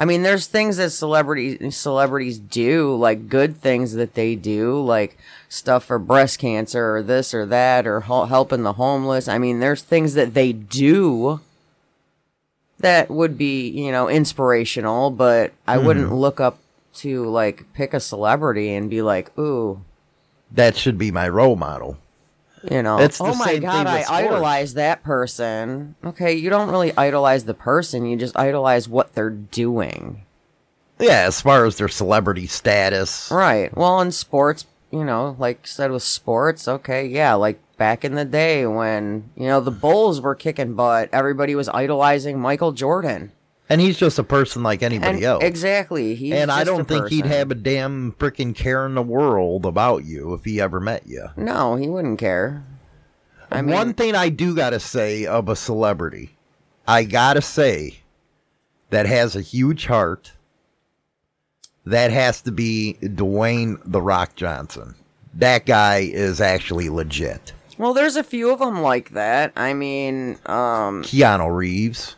[0.00, 5.18] I mean, there's things that celebrities celebrities do, like good things that they do, like
[5.48, 9.28] stuff for breast cancer or this or that, or helping the homeless.
[9.28, 11.40] I mean, there's things that they do
[12.80, 15.84] that would be, you know, inspirational, but I Mhm.
[15.84, 16.58] wouldn't look up
[16.96, 19.80] to like pick a celebrity and be like, ooh,
[20.50, 21.98] That should be my role model.
[22.70, 24.10] you know, It's the oh my god, I sports.
[24.10, 25.94] idolize that person.
[26.04, 30.22] Okay, you don't really idolize the person, you just idolize what they're doing.
[30.98, 33.30] Yeah, as far as their celebrity status.
[33.30, 33.74] Right.
[33.76, 38.24] Well, in sports, you know, like said with sports, okay, yeah, like back in the
[38.24, 43.32] day when, you know, the Bulls were kicking butt, everybody was idolizing Michael Jordan.
[43.70, 45.44] And he's just a person like anybody And- else.
[45.44, 46.14] Exactly.
[46.14, 50.04] He's and I don't think he'd have a damn freaking care in the world about
[50.04, 51.28] you if he ever met you.
[51.36, 52.62] No, he wouldn't care.
[53.50, 56.36] I mean, One thing I do gotta say of a celebrity,
[56.86, 58.00] I gotta say,
[58.90, 60.32] that has a huge heart.
[61.88, 64.94] That has to be Dwayne the Rock Johnson.
[65.34, 67.52] That guy is actually legit.
[67.78, 69.52] well, there's a few of them like that.
[69.56, 72.16] I mean, um, Keanu Reeves.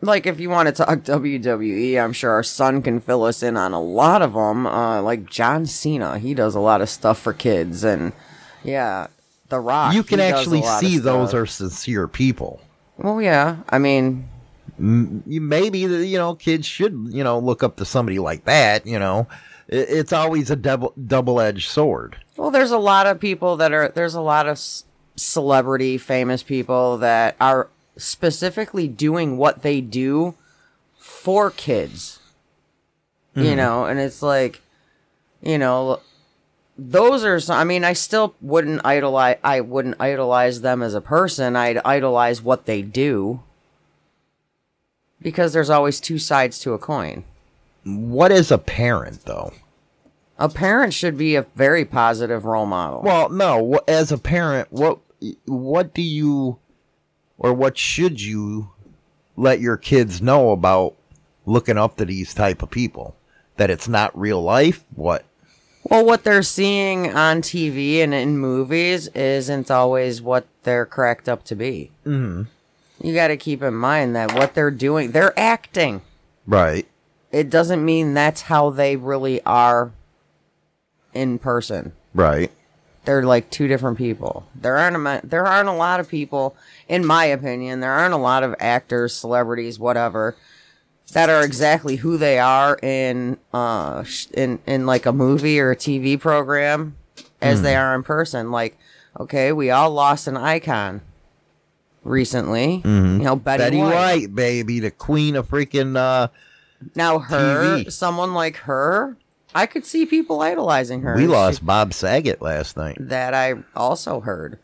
[0.00, 3.56] like if you want to talk WWE, I'm sure our son can fill us in
[3.56, 4.66] on a lot of them.
[4.66, 8.12] Uh, like John Cena, he does a lot of stuff for kids, and
[8.64, 9.06] yeah,
[9.50, 9.94] The Rock.
[9.94, 12.60] you can he does a actually see those are sincere people.
[12.98, 13.58] Well, yeah.
[13.68, 14.28] I mean,
[14.82, 18.84] maybe you know kids should you know look up to somebody like that.
[18.86, 19.28] You know,
[19.68, 22.16] it's always a double double edged sword.
[22.36, 24.58] well, there's a lot of people that are there's a lot of
[25.16, 30.34] celebrity, famous people that are specifically doing what they do
[30.98, 32.18] for kids.
[33.34, 33.56] You Mhm.
[33.56, 34.60] know, and it's like,
[35.42, 36.00] you know,
[36.76, 41.00] those are some, I mean, I still wouldn't idolize I wouldn't idolize them as a
[41.00, 41.54] person.
[41.56, 43.40] I'd idolize what they do.
[45.22, 47.24] Because there's always two sides to a coin.
[47.84, 49.52] What is a parent though?
[50.38, 53.02] A parent should be a very positive role model.
[53.02, 53.80] Well, no.
[53.86, 54.98] As a parent, what
[55.46, 56.58] what do you
[57.38, 58.70] or what should you
[59.36, 60.94] let your kids know about
[61.46, 63.16] looking up to these type of people?
[63.56, 64.84] That it's not real life.
[64.94, 65.24] What?
[65.84, 71.44] Well, what they're seeing on TV and in movies isn't always what they're cracked up
[71.44, 71.90] to be.
[72.06, 72.44] Mm-hmm.
[73.02, 76.02] You got to keep in mind that what they're doing, they're acting.
[76.46, 76.86] Right.
[77.32, 79.90] It doesn't mean that's how they really are
[81.12, 81.92] in person.
[82.14, 82.50] Right.
[83.04, 84.46] They're like two different people.
[84.54, 86.54] There aren't a, there aren't a lot of people,
[86.88, 90.36] in my opinion, there aren't a lot of actors, celebrities, whatever,
[91.12, 95.76] that are exactly who they are in uh in in like a movie or a
[95.76, 96.96] TV program
[97.40, 97.64] as Hmm.
[97.64, 98.52] they are in person.
[98.52, 98.78] Like,
[99.18, 101.00] okay, we all lost an icon
[102.04, 102.82] recently.
[102.84, 103.18] Mhm.
[103.18, 103.94] You know, Betty, Betty White.
[103.94, 106.28] White, baby, the queen of freaking uh
[106.96, 107.90] Now her, TV.
[107.92, 109.16] someone like her,
[109.54, 111.14] I could see people idolizing her.
[111.14, 112.96] We She- lost Bob Saget last night.
[113.00, 114.58] that I also heard.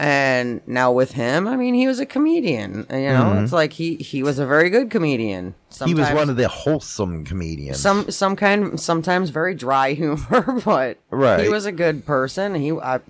[0.00, 2.86] And now with him, I mean, he was a comedian.
[2.88, 3.42] You know, Mhm.
[3.42, 5.54] it's like he he was a very good comedian.
[5.84, 7.80] he was one of the wholesome comedians.
[7.80, 11.40] some some kind sometimes very dry humor, but right.
[11.42, 12.54] he was a good person.
[12.54, 13.00] He I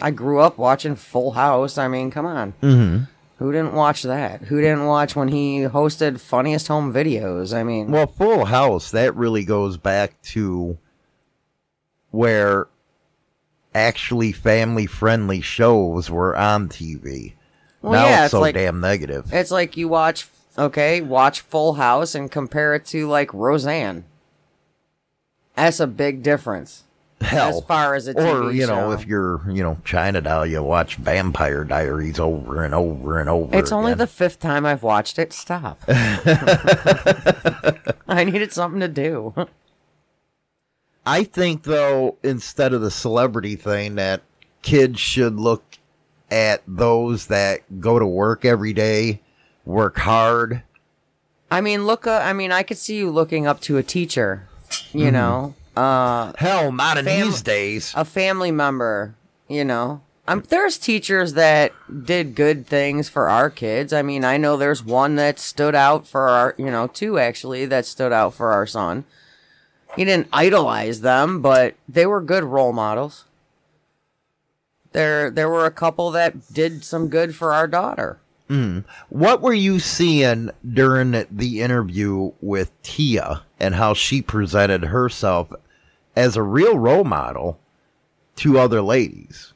[0.00, 1.76] I grew up watching Full House.
[1.76, 2.54] I mean, come on.
[2.62, 3.08] Mhm.
[3.42, 4.42] Who didn't watch that?
[4.42, 7.52] Who didn't watch when he hosted Funniest Home Videos?
[7.52, 10.78] I mean, Well, Full House, that really goes back to
[12.12, 12.68] where
[13.74, 17.32] actually family friendly shows were on TV.
[17.80, 19.32] Well, now yeah, it's it's so like- damn negative.
[19.32, 24.04] It's like you watch, okay, watch Full House and compare it to like Roseanne.
[25.56, 26.84] That's a big difference.
[27.22, 27.58] Hell.
[27.58, 28.90] As far as a TV or, you know, show.
[28.92, 33.56] if you're, you know, China doll, you watch Vampire Diaries over and over and over.
[33.56, 35.32] It's only the fifth time I've watched it.
[35.32, 35.82] Stop.
[35.88, 36.64] I
[38.24, 39.34] needed something to do.
[41.04, 44.22] I think though, instead of the celebrity thing, that
[44.62, 45.64] kids should look
[46.30, 49.20] at those that go to work every day,
[49.64, 50.62] work hard.
[51.50, 52.06] I mean, look.
[52.06, 54.48] Uh, I mean, I could see you looking up to a teacher.
[54.92, 55.12] You Mhm.
[55.12, 57.92] know, uh, Hell, not in Fam- these days.
[57.96, 59.14] a family member.
[59.48, 61.72] You know, um, there's teachers that
[62.04, 63.92] did good things for our kids.
[63.92, 66.54] I mean, I know there's one that stood out for our.
[66.58, 69.04] You know, two actually that stood out for our son.
[69.96, 73.24] He didn't idolize them, but they were good role models.
[74.92, 78.18] There, there were a couple that did some good for our daughter.
[78.50, 78.84] Mm.
[79.08, 85.50] What were you seeing during the interview with Tia and how she presented herself
[86.16, 87.58] as a real role model
[88.36, 89.52] to other ladies?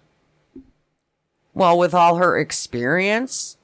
[1.55, 3.57] Well, with all her experience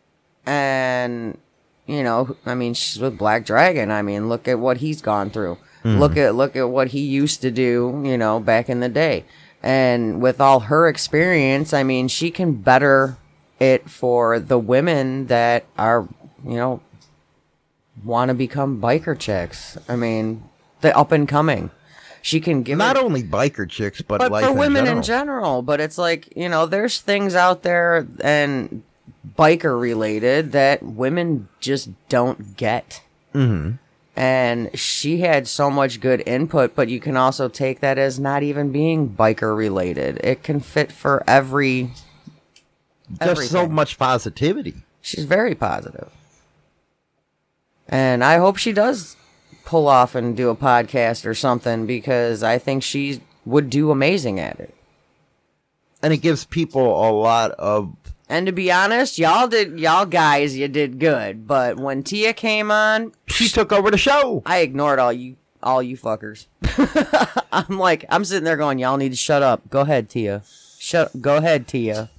[0.46, 1.38] and
[1.86, 3.90] you know, I mean, she's with Black Dragon.
[3.90, 5.58] I mean, look at what he's gone through.
[5.84, 5.98] Mhm.
[5.98, 9.24] Look at look at what he used to do, you know, back in the day.
[9.62, 13.16] And with all her experience, I mean, she can better
[13.60, 16.08] it for the women that are,
[16.44, 16.80] you know,
[18.04, 19.76] want to become biker chicks.
[19.88, 20.42] I mean,
[20.80, 21.70] the up and coming.
[22.22, 24.96] She can give Not it- only biker chicks, but, but for in women general.
[24.98, 25.62] in general.
[25.62, 28.82] But it's like you know, there's things out there and
[29.38, 33.02] biker related that women just don't get.
[33.34, 33.78] Mhm.
[34.14, 38.42] And she had so much good input, but you can also take that as not
[38.42, 40.20] even being biker related.
[40.22, 41.90] It can fit for every.
[43.22, 44.74] Just so much positivity.
[45.00, 46.08] She's very positive.
[47.88, 49.16] And I hope she does
[49.64, 54.38] pull off and do a podcast or something because I think she would do amazing
[54.38, 54.74] at it.
[56.02, 57.94] And it gives people a lot of
[58.28, 61.46] And to be honest, y'all did y'all guys, you did good.
[61.46, 64.42] But when Tia came on, she took over the show.
[64.46, 66.46] I ignored all you all you fuckers.
[67.52, 69.70] I'm like, I'm sitting there going, y'all need to shut up.
[69.70, 70.42] Go ahead, Tia.
[70.78, 71.20] Shut.
[71.20, 72.10] Go ahead, Tia.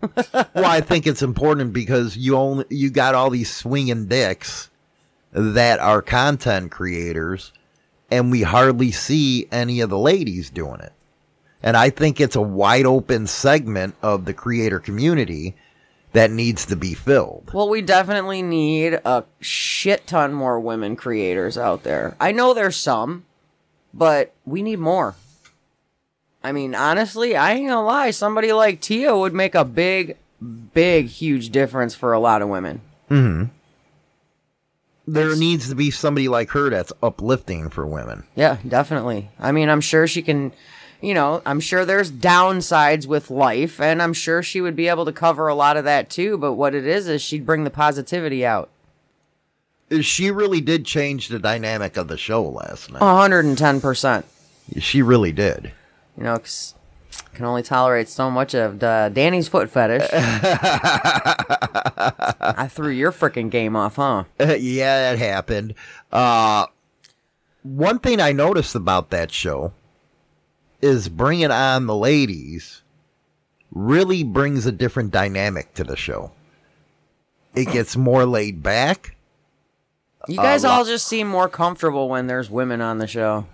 [0.00, 4.69] well, I think it's important because you only you got all these swinging dicks
[5.32, 7.52] that are content creators,
[8.10, 10.92] and we hardly see any of the ladies doing it.
[11.62, 15.54] And I think it's a wide open segment of the creator community
[16.12, 17.50] that needs to be filled.
[17.52, 22.16] Well, we definitely need a shit ton more women creators out there.
[22.18, 23.24] I know there's some,
[23.94, 25.14] but we need more.
[26.42, 28.10] I mean, honestly, I ain't gonna lie.
[28.10, 30.16] Somebody like Tia would make a big,
[30.72, 32.80] big, huge difference for a lot of women.
[33.08, 33.44] hmm
[35.12, 38.24] There needs to be somebody like her that's uplifting for women.
[38.34, 39.30] Yeah, definitely.
[39.38, 40.52] I mean, I'm sure she can,
[41.00, 45.04] you know, I'm sure there's downsides with life, and I'm sure she would be able
[45.04, 46.38] to cover a lot of that too.
[46.38, 48.70] But what it is, is she'd bring the positivity out.
[50.02, 53.02] She really did change the dynamic of the show last night.
[53.02, 54.24] 110%.
[54.78, 55.72] She really did.
[56.16, 56.74] You know, 'cause
[57.34, 60.08] can only tolerate so much of the Danny's foot fetish.
[62.40, 64.24] I threw your freaking game off, huh?
[64.38, 65.74] yeah, that happened.
[66.12, 66.66] Uh,
[67.62, 69.72] one thing I noticed about that show
[70.80, 72.82] is bringing on the ladies
[73.70, 76.32] really brings a different dynamic to the show.
[77.54, 79.16] It gets more laid back.
[80.28, 83.46] You guys lot- all just seem more comfortable when there's women on the show.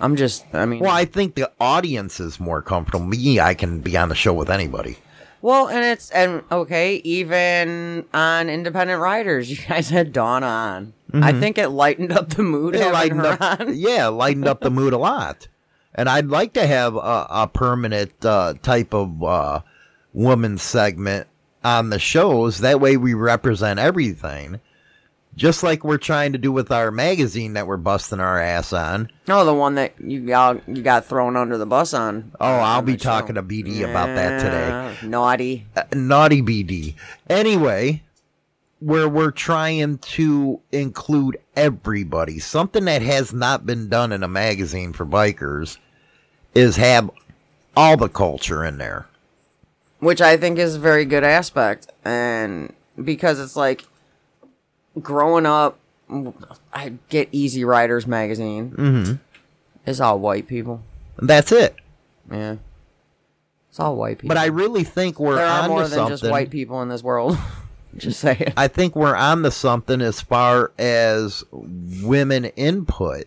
[0.00, 3.04] I'm just, I mean, Well, I think the audience is more comfortable.
[3.06, 4.98] Me, I can be on the show with anybody.
[5.40, 10.94] Well, and it's and okay, even on Independent Riders, you guys had Dawn on.
[11.12, 11.40] I Mhm.
[11.40, 13.72] think it lightened up the mood It lightened up, on.
[13.76, 15.46] yeah, lightened up the mood a lot.
[15.94, 19.60] And I'd like to have a, a permanent uh, type of uh,
[20.12, 21.28] woman segment
[21.62, 22.58] on the shows.
[22.58, 24.58] That way, we represent everything,
[25.36, 29.10] just like we're trying to do with our magazine that we're busting our ass on.
[29.26, 32.32] No, the one that you got you got thrown under the bus on.
[32.40, 35.08] Oh, I'll be talking to BD about that today.
[35.08, 35.66] Naughty.
[35.76, 36.94] Uh, naughty BD.
[37.28, 38.02] Anyway,
[38.80, 44.92] where we're trying to include everybody, something that has not been done in a magazine
[44.92, 45.78] for bikers
[46.54, 47.10] is have
[47.76, 49.06] all the culture in there.
[49.98, 52.72] which I think is a very good aspect, and
[53.02, 53.84] because it's like
[55.00, 55.78] growing up,
[56.72, 58.70] I get Easy Riders magazine.
[58.76, 59.18] Mhm.
[59.86, 60.82] It's all white people.
[61.18, 61.76] That's it.
[62.30, 62.56] Yeah,
[63.70, 64.28] it's all white people.
[64.34, 66.16] But I really think we're there are more than something.
[66.18, 67.36] just white people in this world.
[67.96, 68.52] just saying.
[68.56, 73.24] I think we're on to something as far as women input,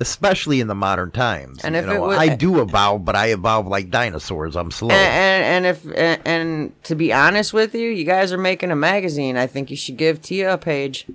[0.00, 1.64] especially in the modern times.
[1.64, 4.56] And You if was- I do evolve, but I evolve like dinosaurs.
[4.56, 4.90] I'm slow.
[4.90, 8.70] And, and and if and, and to be honest with you, you guys are making
[8.70, 9.36] a magazine.
[9.36, 11.06] I think you should give Tia a page.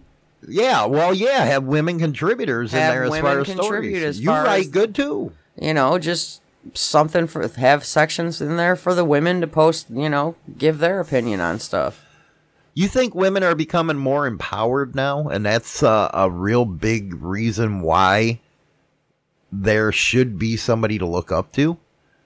[0.48, 4.20] Yeah, well, yeah, have women contributors in there as far as stories.
[4.20, 5.34] you write as- good too.
[5.60, 6.42] You know, just
[6.74, 9.88] something for have sections in there for the women to post.
[9.90, 12.04] You know, give their opinion on stuff.
[12.74, 17.82] You think women are becoming more empowered now, and that's uh, a real big reason
[17.82, 18.40] why
[19.52, 21.78] there should be somebody to look up to.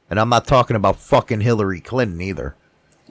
[0.10, 2.56] And I'm not talking about fucking Hillary Clinton either.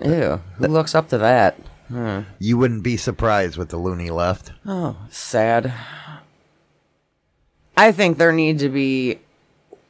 [0.03, 1.57] Ew, who looks up to that?
[1.89, 2.21] Hmm.
[2.39, 4.53] You wouldn't be surprised with the loony left.
[4.65, 5.73] Oh, sad.
[7.77, 9.19] I think there need to be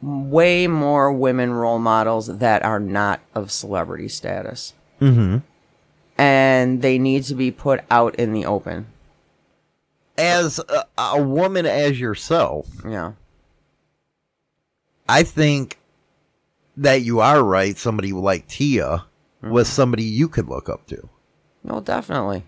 [0.01, 4.75] way more women role models that are not of celebrity status.
[5.01, 5.39] Mm-hmm.
[6.19, 8.87] And they need to be put out in the open.
[10.17, 13.13] As a, a woman as yourself, Yeah.
[15.09, 15.79] I think
[16.77, 17.77] that you are right.
[17.77, 19.05] Somebody like Tia
[19.43, 19.75] was mm-hmm.
[19.75, 21.09] somebody you could look up to.
[21.63, 22.45] No, definitely.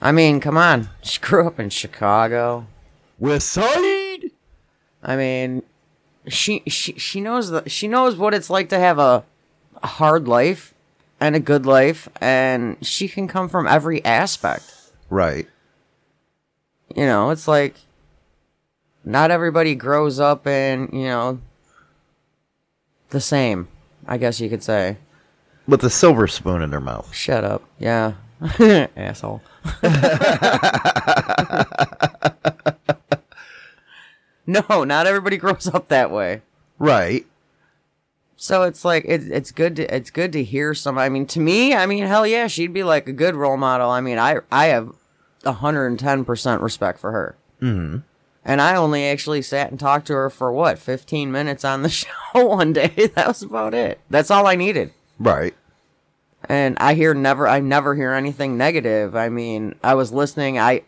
[0.00, 0.90] I mean, come on.
[1.02, 2.66] She grew up in Chicago.
[3.18, 4.30] West Side.
[5.02, 5.62] I mean,
[6.26, 9.24] she she she knows the she knows what it's like to have a
[9.82, 10.74] hard life
[11.20, 14.64] and a good life, and she can come from every aspect.
[15.08, 15.46] Right.
[16.94, 17.76] You know, it's like
[19.06, 21.40] not everybody grows up in you know
[23.10, 23.68] the same.
[24.06, 24.98] I guess you could say.
[25.66, 27.12] With a silver spoon in their mouth.
[27.14, 27.62] Shut up.
[27.78, 28.12] Yeah.
[28.96, 29.42] Asshole.
[34.46, 36.42] no, not everybody grows up that way.
[36.78, 37.26] Right.
[38.36, 40.98] So it's like it, it's good to it's good to hear some.
[40.98, 43.90] I mean, to me, I mean, hell yeah, she'd be like a good role model.
[43.90, 44.92] I mean, I I have
[45.44, 47.98] hundred and ten percent respect for her, Mm-hmm.
[48.46, 51.88] And I only actually sat and talked to her for what fifteen minutes on the
[52.00, 53.10] show one day.
[53.14, 54.00] That was about it.
[54.08, 54.92] That's all I needed.
[55.18, 55.54] Right.
[56.48, 59.14] and I hear never I never hear anything negative.
[59.16, 60.82] I mean, I was listening I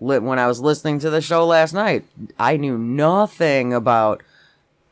[0.00, 2.04] lit when I was listening to the show last night.
[2.38, 4.22] I knew nothing about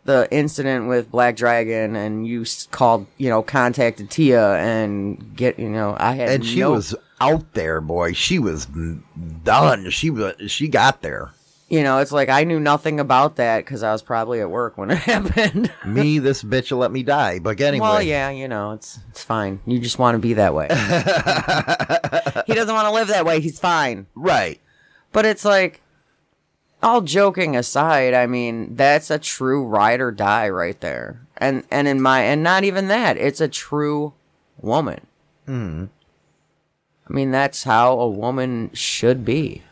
[0.05, 5.69] the incident with Black Dragon and you called, you know, contacted Tia and get, you
[5.69, 8.13] know, I had And she no- was out there, boy.
[8.13, 8.67] She was
[9.45, 9.91] done.
[9.91, 10.35] She was.
[10.51, 11.33] She got there.
[11.71, 14.77] You know, it's like I knew nothing about that cuz I was probably at work
[14.77, 15.73] when it happened.
[15.87, 17.39] Me, this bitch will let me die.
[17.39, 17.87] But anyway.
[17.87, 19.61] Well, yeah, you know, it's it's fine.
[19.65, 20.67] You just want to be that way.
[22.47, 23.41] he doesn't want to live that way.
[23.41, 24.07] He's fine.
[24.15, 24.61] Right.
[25.13, 25.83] But it's like,
[26.83, 31.27] all joking aside, I mean, that's a true ride or die right there.
[31.37, 34.15] And and in my and not even that, it's a true
[34.61, 35.07] woman.
[35.47, 35.87] Hmm.
[37.09, 39.63] I mean, that's how a woman should be.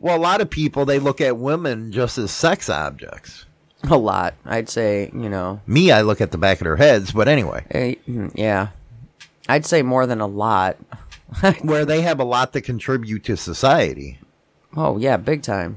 [0.00, 3.44] Well, a lot of people they look at women just as sex objects.
[3.90, 5.10] A lot, I'd say.
[5.14, 7.12] You know, Me, I look at the back of their heads.
[7.12, 7.64] But anyway,
[8.08, 8.68] mm, yeah,
[9.48, 10.76] I'd say more than a lot.
[11.62, 14.18] where they have a lot to contribute to society.
[14.76, 15.76] Oh yeah, big time.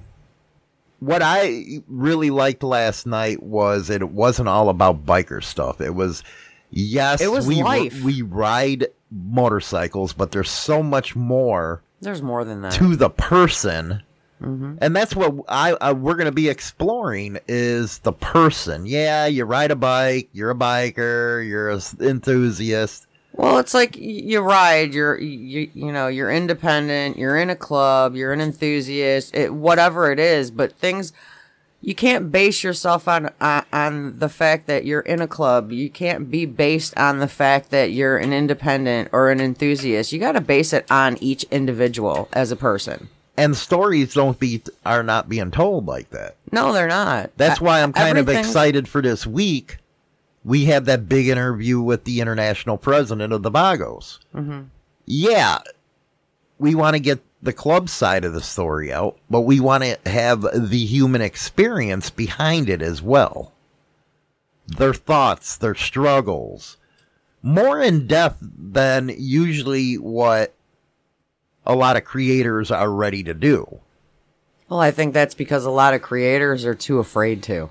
[0.99, 5.81] What I really liked last night was that it wasn't all about biker stuff.
[5.81, 6.23] It was
[6.69, 8.01] yes, It was we life.
[8.03, 12.71] we ride motorcycles, but there's so much more There's more than that.
[12.73, 14.03] to the person.
[14.41, 14.77] Mhm.
[14.81, 18.85] And that's what I, I we're going to be exploring is the person.
[18.85, 23.05] Yeah, you ride a bike, you're a biker, you're an enthusiast.
[23.33, 24.93] Well, it's like you ride.
[24.93, 27.17] You're you you know you're independent.
[27.17, 28.15] You're in a club.
[28.15, 29.35] You're an enthusiast.
[29.35, 31.13] It, whatever it is, but things
[31.79, 35.71] you can't base yourself on on on the fact that you're in a club.
[35.71, 40.11] You can't be based on the fact that you're an independent or an enthusiast.
[40.11, 43.07] You got to base it on each individual as a person.
[43.37, 46.35] And stories don't be are not being told like that.
[46.51, 47.31] No, they're not.
[47.37, 49.77] That's why I'm kind of excited for this week.
[50.43, 54.19] We had that big interview with the international president of the Vagos.
[54.35, 54.65] Mhm.
[55.05, 55.59] Yeah,
[56.59, 59.97] we want to get the club side of the story out, but we want to
[60.09, 63.53] have the human experience behind it as well.
[64.67, 66.77] Their thoughts, their struggles,
[67.41, 70.53] more in depth than usually what
[71.65, 73.79] a lot of creators are ready to do.
[74.69, 77.69] Well, I think that's because a lot of creators are too afraid to.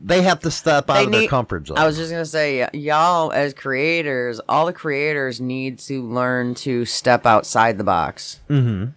[0.00, 1.78] They have to step out They of their comfort zone.
[1.78, 6.84] I was just gonna say, y'all as creators, all the creators need to learn to
[6.84, 8.40] step outside the box.
[8.50, 8.90] Mm-hmm.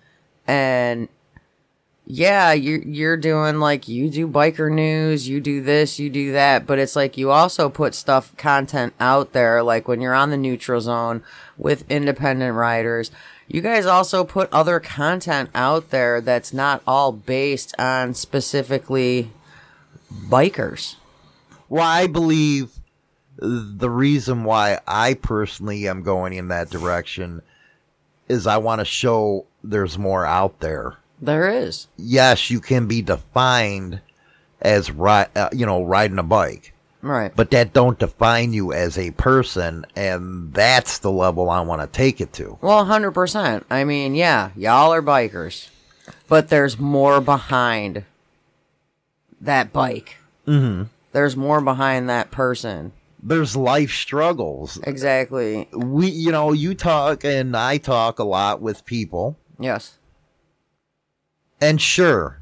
[0.49, 1.07] And
[2.05, 6.65] yeah, you're you're doing like you do biker news, you do this, you do that,
[6.65, 9.63] but it's like you also put stuff content out there.
[9.63, 11.23] Like when you're on the neutral zone
[11.57, 13.11] with Independent Riders,
[13.47, 19.31] you guys also put other content out there that's not all based on specifically
[20.11, 20.95] bikers.
[21.69, 22.71] Well, I believe
[23.37, 27.41] the reason why I personally am going in that direction
[28.27, 30.97] is I want to show there's more out there.
[31.21, 31.87] There is.
[31.97, 34.01] Yes, you can be defined
[34.61, 36.73] as ri- uh, you know, riding a bike.
[37.01, 37.31] Right.
[37.35, 41.87] But that don't define you as a person and that's the level I want to
[41.87, 42.57] take it to.
[42.61, 43.63] Well, 100%.
[43.69, 45.69] I mean, yeah, y'all are bikers,
[46.27, 48.03] but there's more behind
[49.39, 50.17] that bike.
[50.47, 50.87] Mhm.
[51.11, 52.91] There's more behind that person.
[53.21, 54.79] There's life struggles.
[54.83, 55.67] Exactly.
[55.73, 59.37] We you know, you talk and I talk a lot with people.
[59.59, 59.97] Yes.
[61.59, 62.39] And sure,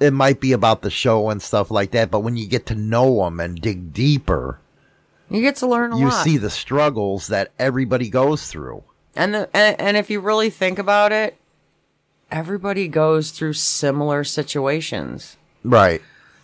[0.00, 2.74] it might be about the show and stuff like that, but when you get to
[2.74, 4.60] know them and dig deeper,
[5.30, 6.22] You get to learn a you lot.
[6.24, 8.84] see the struggles that everybody goes through.
[9.14, 11.36] And, the, and and if you really think about it,
[12.30, 15.36] everybody goes through similar situations.
[15.64, 16.02] Right.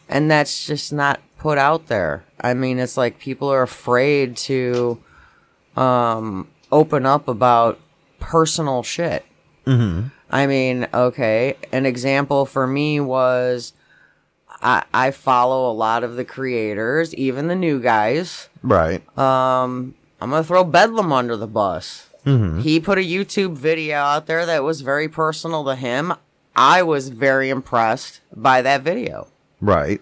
[0.08, 2.24] And that's just not put out there.
[2.40, 5.02] I mean, it's like people are afraid to
[5.76, 7.78] um open up about
[8.20, 9.24] personal shit.
[9.66, 10.08] Mm-hmm.
[10.32, 13.74] I mean, okay, an example for me was
[14.62, 18.48] I, I follow a lot of the creators, even the new guys.
[18.62, 19.02] Right.
[19.18, 22.08] Um, I'm gonna throw Bedlam under the bus.
[22.24, 22.62] Mhm.
[22.62, 26.14] He put a YouTube video out there that was very personal to him.
[26.54, 29.26] I was very impressed by that video.
[29.60, 30.00] Right.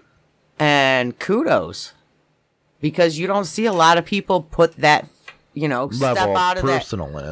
[0.58, 1.92] And kudos.
[2.80, 5.06] Because you don't see a lot of people put that,
[5.60, 6.82] you know, step out of of that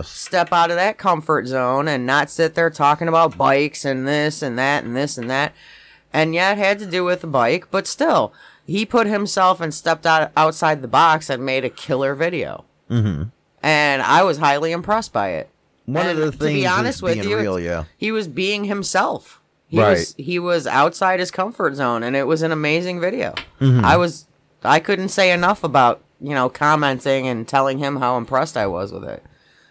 [0.04, 4.42] step out of that comfort zone and not sit there talking about bikes and this
[4.42, 5.52] and that and this and that.
[6.12, 8.32] And yeah, it had to do with the bike, but still,
[8.66, 12.64] he put himself and stepped out outside the box and made a killer video.
[12.90, 13.24] Mm-hmm.
[13.62, 15.48] And I was highly impressed by it.
[15.86, 17.84] One And of the things, to be honest with you, real, yeah.
[17.96, 19.40] he was being himself.
[19.68, 19.90] He Right.
[19.90, 23.34] was he was outside his comfort zone, and it was an amazing video.
[23.60, 23.84] Mhm.
[23.84, 24.26] I was
[24.64, 28.92] I couldn't say enough about you know commenting and telling him how impressed I was
[28.92, 29.22] with it.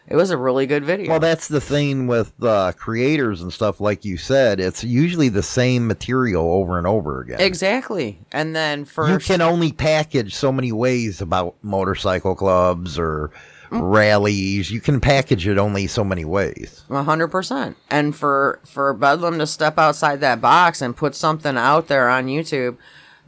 [0.07, 1.09] It was a really good video.
[1.09, 4.61] Well, that's the thing with uh, creators and stuff, like you said.
[4.61, 7.41] It's usually the same material over and over again.
[7.41, 8.19] Exactly.
[8.31, 13.31] And then for you can only package so many ways about motorcycle clubs or
[13.69, 14.71] rallies.
[14.71, 16.85] You can package it only so many ways.
[16.89, 17.75] A hundred percent.
[17.89, 22.27] And for for Bedlam to step outside that box and put something out there on
[22.27, 22.77] YouTube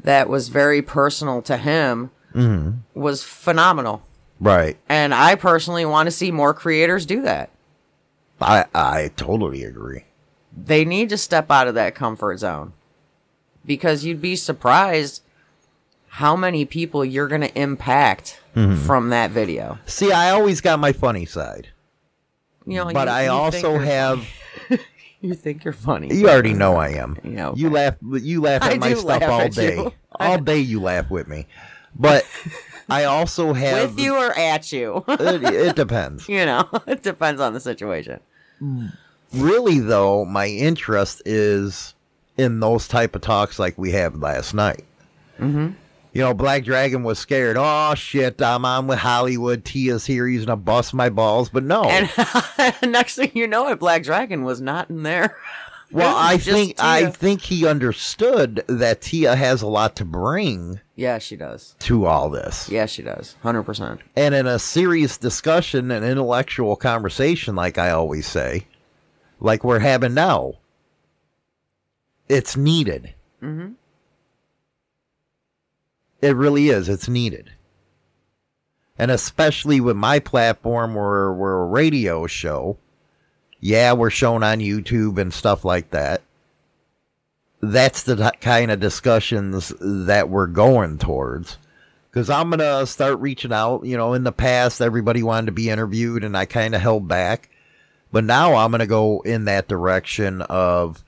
[0.02, 4.02] that was very personal to him hmm was phenomenal.
[4.40, 4.78] Right.
[4.88, 7.50] And I personally want to see more creators do that.
[8.42, 10.06] I I totally agree.
[10.56, 12.74] They need to step out of that comfort zone.
[13.66, 15.22] Because you'd be surprised
[16.08, 18.78] how many people you're going to impact Mhm.
[18.78, 19.78] from that video.
[19.86, 21.68] See, I always got my funny side,
[22.66, 24.26] You know, but you- I you also have.
[25.22, 26.16] You think you're funny.
[26.16, 27.18] You already know I am.
[27.26, 27.96] Yeah, You laugh.
[28.02, 29.92] You laugh at I my stuff laugh all day.
[30.20, 31.46] All day you laugh with me,
[32.00, 32.26] but
[32.90, 33.92] I also have.
[33.92, 35.04] With you or at you?
[35.08, 36.28] it, it depends.
[36.28, 38.20] you know, it depends on the situation.
[39.34, 41.94] Really, though, my interest is
[42.38, 44.86] in those type of talks like we had last night.
[45.38, 45.72] Mm-hmm.
[46.12, 47.56] You know, Black Dragon was scared.
[47.58, 48.42] Oh shit!
[48.42, 49.64] I'm on with Hollywood.
[49.64, 50.28] Tia's here.
[50.28, 51.50] He's gonna bust my balls.
[51.50, 51.84] But no.
[51.84, 52.10] And
[52.92, 55.38] next thing you know, it Black Dragon was not in there.
[55.92, 61.18] Well, I think I think he understood that Tia has a lot to bring Yeah,
[61.18, 61.76] she does.
[61.80, 62.70] to all this.
[62.70, 63.36] Yeah, she does.
[63.42, 64.02] Hundred percent.
[64.16, 68.68] And in a serious discussion, an intellectual conversation, like I always say,
[69.40, 70.56] like we're having now,
[72.28, 73.14] it's needed.
[73.42, 73.74] Mm-hmm.
[76.22, 76.90] It really is.
[76.90, 77.52] It's needed.
[78.98, 82.78] And especially with my platform, where we're a radio show.
[83.60, 86.22] Yeah, we're shown on YouTube and stuff like that.
[87.62, 91.58] That's the kind of discussions that we're going towards.
[92.10, 93.86] Because I'm going to start reaching out.
[93.86, 97.08] You know, in the past, everybody wanted to be interviewed, and I kind of held
[97.08, 97.50] back.
[98.12, 101.04] But now I'm going to go in that direction of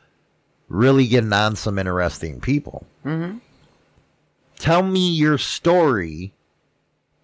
[0.67, 3.39] really getting on some interesting people Mm-hmm.
[4.57, 6.33] tell me your story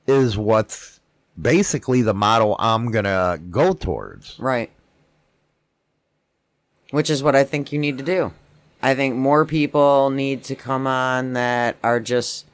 [0.07, 0.99] is what's
[1.39, 4.37] basically the model I'm gonna go towards.
[4.39, 4.71] Right.
[6.91, 8.31] Which is what I think you need to do.
[8.81, 12.45] I think more people need to come on that are just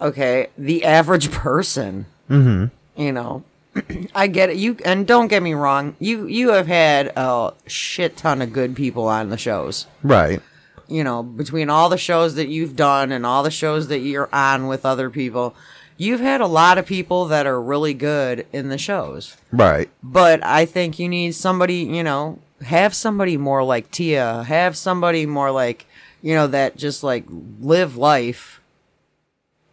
[0.00, 3.00] okay, the average person, Mm-hmm.
[3.00, 3.42] you know.
[4.14, 4.56] I get it.
[4.56, 5.96] You and don't get me wrong.
[5.98, 9.86] You you have had a shit ton of good people on the shows.
[10.02, 10.40] Right.
[10.88, 14.28] You know, between all the shows that you've done and all the shows that you're
[14.32, 15.54] on with other people,
[15.96, 19.36] you've had a lot of people that are really good in the shows.
[19.50, 19.88] Right.
[20.02, 25.26] But I think you need somebody, you know, have somebody more like Tia, have somebody
[25.26, 25.86] more like,
[26.22, 27.24] you know, that just like
[27.60, 28.60] live life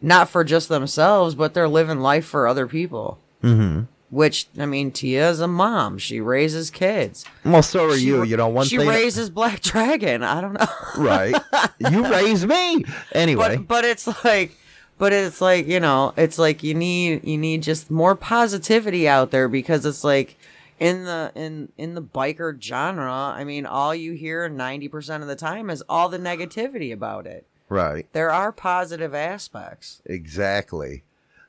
[0.02, 3.20] not for just themselves, but they're living life for other people.
[3.44, 3.84] Mm-hmm.
[4.12, 5.98] Which I mean, Tia is a mom.
[6.00, 7.26] She raises kids.
[7.46, 8.24] Well, so are She- you.
[8.24, 8.88] You know, one she thing.
[8.88, 10.24] raises Black Dragon.
[10.24, 10.66] I don't know.
[10.98, 11.36] right.
[11.80, 13.58] you raise me anyway.
[13.58, 14.56] But but it's like
[14.98, 19.30] but it's like, you know, it's like you need you need just more positivity out
[19.30, 20.38] there because it's like
[20.80, 25.36] in the in in the biker genre, I mean, all you hear 90% of the
[25.36, 27.46] time is all the negativity about it.
[27.68, 28.08] right.
[28.14, 30.02] There are positive aspects.
[30.06, 31.04] Exactly.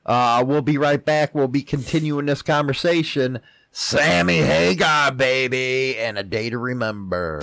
[0.05, 1.35] Uh, we'll be right back.
[1.35, 3.41] We'll be continuing this conversation.
[3.71, 7.41] Sammy Hagar, baby, and a day to remember.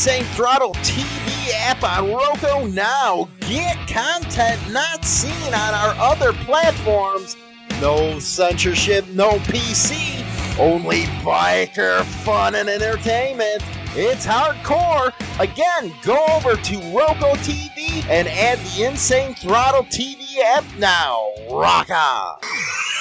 [0.00, 3.28] Insane Throttle TV app on Roku now.
[3.40, 7.36] Get content not seen on our other platforms.
[7.82, 10.24] No censorship, no PC,
[10.58, 13.62] only biker fun and entertainment.
[13.94, 15.12] It's hardcore.
[15.38, 21.28] Again, go over to Roku TV and add the Insane Throttle TV app now.
[21.50, 22.38] Rock on.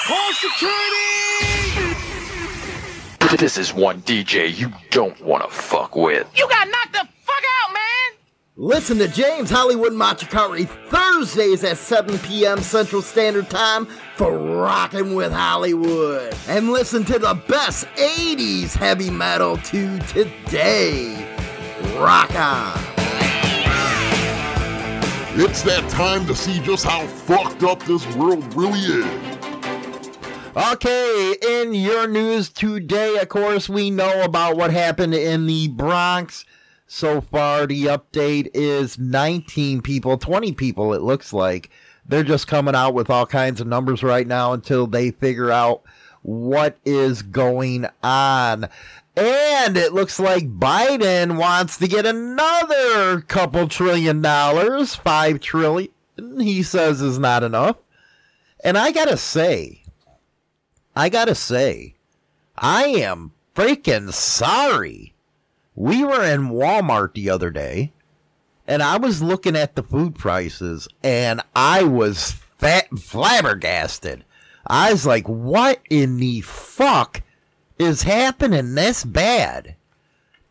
[0.05, 1.58] Call security!
[3.37, 6.27] This is one DJ you don't want to fuck with.
[6.35, 8.17] You got knocked the fuck out, man!
[8.55, 12.59] Listen to James Hollywood Machikari Thursdays at 7 p.m.
[12.59, 16.35] Central Standard Time for Rockin' with Hollywood.
[16.47, 21.13] And listen to the best 80s heavy metal to today.
[21.99, 22.79] Rock on.
[25.41, 29.38] It's that time to see just how fucked up this world really is.
[30.55, 36.43] Okay, in your news today, of course, we know about what happened in the Bronx.
[36.87, 41.69] So far, the update is 19 people, 20 people, it looks like.
[42.03, 45.83] They're just coming out with all kinds of numbers right now until they figure out
[46.23, 48.69] what is going on.
[49.15, 55.91] And it looks like Biden wants to get another couple trillion dollars, five trillion,
[56.39, 57.75] he says is not enough.
[58.63, 59.83] And I gotta say,
[60.95, 61.95] I gotta say,
[62.57, 65.13] I am freaking sorry.
[65.75, 67.93] We were in Walmart the other day,
[68.67, 74.25] and I was looking at the food prices, and I was fat flabbergasted.
[74.67, 77.21] I was like, what in the fuck
[77.77, 79.75] is happening this bad?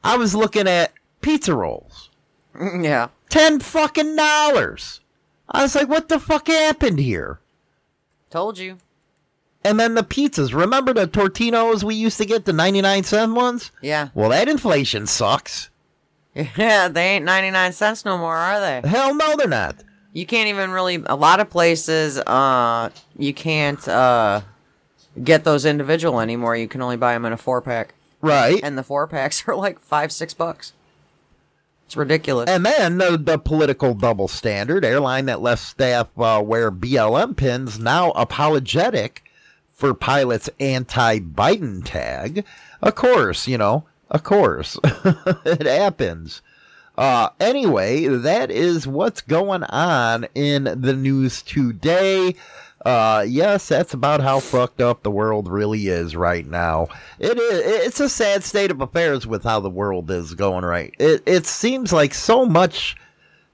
[0.02, 2.10] I was looking at pizza rolls.
[2.80, 3.08] Yeah.
[3.28, 5.00] Ten fucking dollars.
[5.48, 7.38] I was like, what the fuck happened here?
[8.30, 8.78] Told you.
[9.68, 10.54] And then the pizzas.
[10.54, 13.70] Remember the Totinos we used to get, the 99 cent ones?
[13.82, 14.08] Yeah.
[14.14, 15.68] Well, that inflation sucks.
[16.34, 18.88] Yeah, they ain't 99 cents no more, are they?
[18.88, 19.84] Hell no, they're not.
[20.14, 22.88] You can't even really, a lot of places, uh,
[23.18, 24.40] you can't, uh,
[25.22, 26.56] get those individual anymore.
[26.56, 27.92] You can only buy them in a four pack.
[28.22, 28.60] Right.
[28.62, 30.72] And the four packs are like five, six bucks.
[31.84, 32.48] It's ridiculous.
[32.48, 37.78] And then the, the political double standard airline that left staff uh, wear BLM pins
[37.78, 39.27] now apologetic
[39.78, 42.44] for pilots' anti Biden tag.
[42.82, 44.76] Of course, you know, of course.
[44.84, 46.42] it happens.
[46.96, 52.34] Uh, anyway, that is what's going on in the news today.
[52.84, 56.88] Uh, yes, that's about how fucked up the world really is right now.
[57.20, 57.86] It is.
[57.86, 60.92] It's a sad state of affairs with how the world is going right.
[60.98, 62.96] It it seems like so much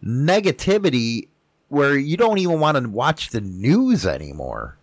[0.03, 1.29] negativity
[1.69, 4.79] where you don't even want to watch the news anymore.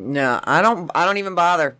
[0.00, 1.76] No, I don't, I don't even bother.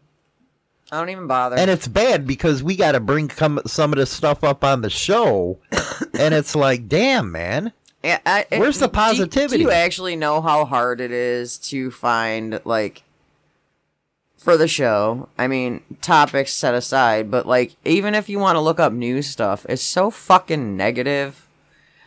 [0.92, 1.56] I don't even bother.
[1.56, 4.82] And it's bad because we got to bring come, some of this stuff up on
[4.82, 5.58] the show,
[6.18, 7.72] and it's like, damn, man.
[8.02, 9.56] Yeah, I, Where's the do you- positivity?
[9.58, 13.02] Do you actually know how hard it is to find like
[14.36, 15.28] for the show?
[15.38, 19.26] I mean, topics set aside, but like even if you want to look up news
[19.28, 21.46] stuff, it's so fucking negative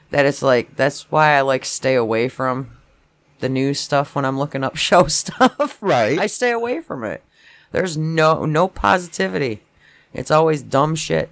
[0.09, 2.71] that it's like that's why I like stay away from
[3.43, 5.77] the news stuff when I'm looking up show stuff.
[5.81, 6.17] Right.
[6.17, 7.21] I stay away from it.
[7.71, 9.61] There's no no positivity.
[10.13, 11.29] It's always dumb shit.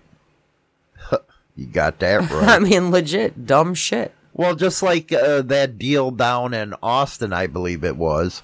[1.53, 2.47] You got that right.
[2.47, 4.13] I mean, legit dumb shit.
[4.33, 8.41] Well, just like uh, that deal down in Austin, I believe it was.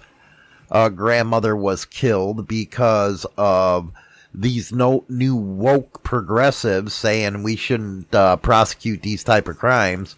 [0.70, 3.93] A grandmother was killed because of
[4.34, 10.18] these no new woke progressives saying we shouldn't uh, prosecute these type of crimes.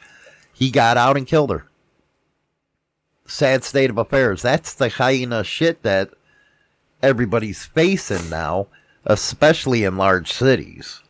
[0.52, 1.69] He got out and killed her.
[3.30, 4.42] Sad state of affairs.
[4.42, 6.10] That's the hyena shit that
[7.04, 8.68] everybody's facing now,
[9.06, 11.04] especially in large cities.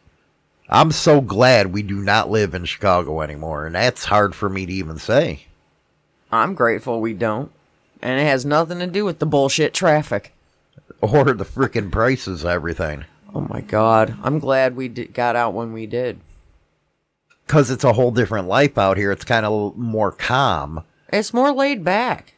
[0.67, 4.65] I'm so glad we do not live in Chicago anymore, and that's hard for me
[4.65, 5.45] to even say.
[6.29, 7.51] I'm grateful we don't.
[8.01, 10.33] And it has nothing to do with the bullshit traffic.
[10.99, 13.05] Or the freaking prices, everything.
[13.33, 14.17] Oh my god.
[14.23, 16.19] I'm glad we got out when we did.
[17.47, 19.11] Because it's a whole different life out here.
[19.13, 20.83] It's kind of more calm.
[21.11, 22.35] It's more laid back.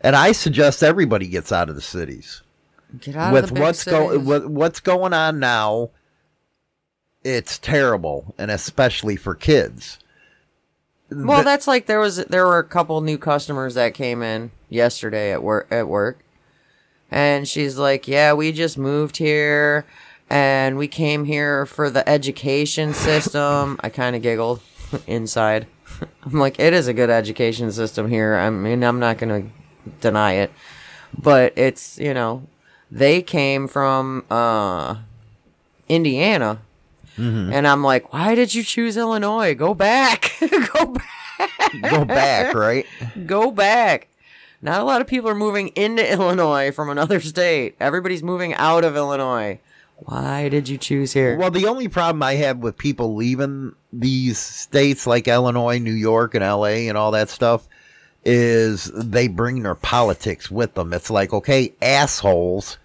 [0.00, 2.42] And I suggest everybody gets out of the cities.
[3.00, 4.26] Get out with of the what's go- cities.
[4.26, 5.90] with what's going on now,
[7.24, 9.98] it's terrible, and especially for kids.
[11.10, 14.50] Well, Th- that's like there was there were a couple new customers that came in
[14.68, 16.18] yesterday at work at work.
[17.10, 19.84] And she's like, "Yeah, we just moved here
[20.30, 24.60] and we came here for the education system." I kind of giggled
[25.06, 25.66] inside.
[26.24, 28.34] I'm like, "It is a good education system here.
[28.36, 30.52] I mean, I'm not going to deny it.
[31.16, 32.46] But it's, you know,
[32.90, 34.96] they came from uh
[35.88, 36.60] Indiana
[37.18, 37.52] Mhm.
[37.52, 39.54] And I'm like, why did you choose Illinois?
[39.54, 40.32] Go back.
[40.40, 41.50] Go back.
[41.90, 42.86] Go back, right?
[43.26, 44.08] Go back.
[44.62, 47.74] Not a lot of people are moving into Illinois from another state.
[47.78, 49.60] Everybody's moving out of Illinois.
[50.04, 51.36] Why did you choose here?
[51.36, 56.34] Well, the only problem I have with people leaving these states like Illinois, New York,
[56.34, 57.68] and LA and all that stuff
[58.24, 60.92] is they bring their politics with them.
[60.92, 62.78] It's like, okay, assholes,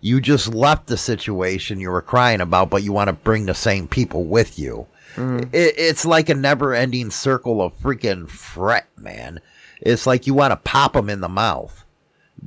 [0.00, 3.54] you just left the situation you were crying about, but you want to bring the
[3.54, 4.86] same people with you.
[5.16, 5.52] Mm.
[5.52, 9.40] It, it's like a never ending circle of freaking fret, man.
[9.80, 11.84] It's like you want to pop them in the mouth.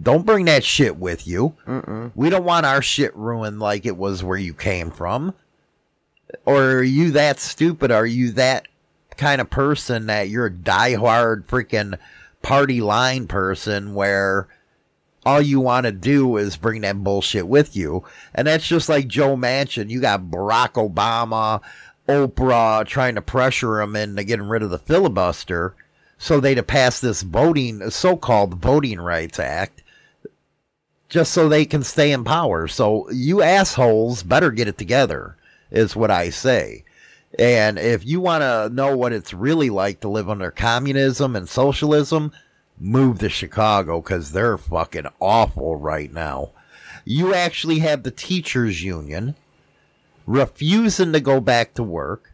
[0.01, 1.55] Don't bring that shit with you.
[2.15, 5.33] We don't want our shit ruined like it was where you came from.
[6.45, 7.91] Or are you that stupid?
[7.91, 8.67] Are you that
[9.17, 11.97] kind of person that you're a diehard freaking
[12.41, 14.47] party line person where
[15.25, 18.03] all you want to do is bring that bullshit with you?
[18.33, 19.91] And that's just like Joe Manchin.
[19.91, 21.61] You got Barack Obama,
[22.09, 25.75] Oprah trying to pressure him into getting rid of the filibuster
[26.17, 29.82] so they'd have passed this voting, so-called Voting Rights Act,
[31.09, 32.67] just so they can stay in power.
[32.67, 35.37] So you assholes better get it together,
[35.71, 36.83] is what I say.
[37.37, 41.49] And if you want to know what it's really like to live under communism and
[41.49, 42.31] socialism,
[42.79, 46.51] move to Chicago because they're fucking awful right now.
[47.05, 49.35] You actually have the teachers union
[50.25, 52.31] refusing to go back to work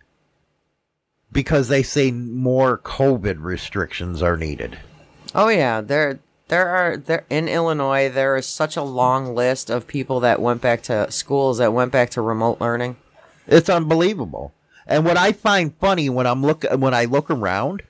[1.32, 4.78] because they say more COVID restrictions are needed.
[5.34, 9.87] Oh yeah, there there are there in Illinois there is such a long list of
[9.87, 12.97] people that went back to schools that went back to remote learning.
[13.47, 14.53] It's unbelievable.
[14.85, 17.83] And what I find funny when I'm look when I look around,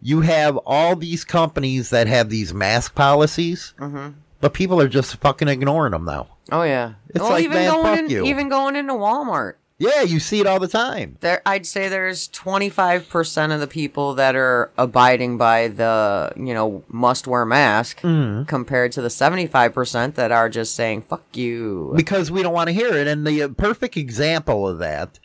[0.00, 4.14] you have all these companies that have these mask policies, Mhm.
[4.40, 6.26] but people are just fucking ignoring them now.
[6.50, 6.94] Oh yeah.
[7.10, 8.24] It's well, like, even man, going in, you.
[8.24, 9.54] even going into Walmart.
[9.82, 11.16] Yeah, you see it all the time.
[11.20, 16.84] There I'd say there's 25% of the people that are abiding by the, you know,
[16.88, 18.46] must wear mask Mhm.
[18.46, 21.92] compared to the 75% that are just saying fuck you.
[21.96, 23.08] because we don't want to hear it.
[23.08, 25.18] And the uh, perfect example of that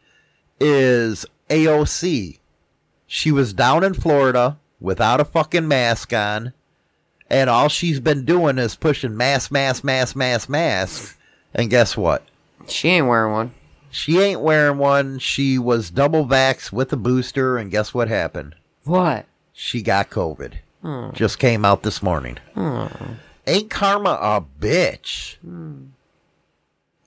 [0.59, 2.39] is AOC.
[3.05, 6.53] She was down in Florida without a fucking mask on,
[7.29, 11.17] and all she's been doing is pushing mask, mask, mask, mask, mask.
[11.53, 12.23] And guess what?
[12.67, 13.51] She ain't wearing one.
[13.97, 15.17] She ain't wearing one.
[15.17, 18.53] She was double vaxxed with a booster, and guess what happened?
[18.83, 19.25] What?
[19.53, 20.53] She got COVID.
[20.83, 21.09] Hmm.
[21.13, 22.37] Just came out this morning.
[22.53, 23.13] Hmm.
[23.47, 25.37] Ain't karma a bitch?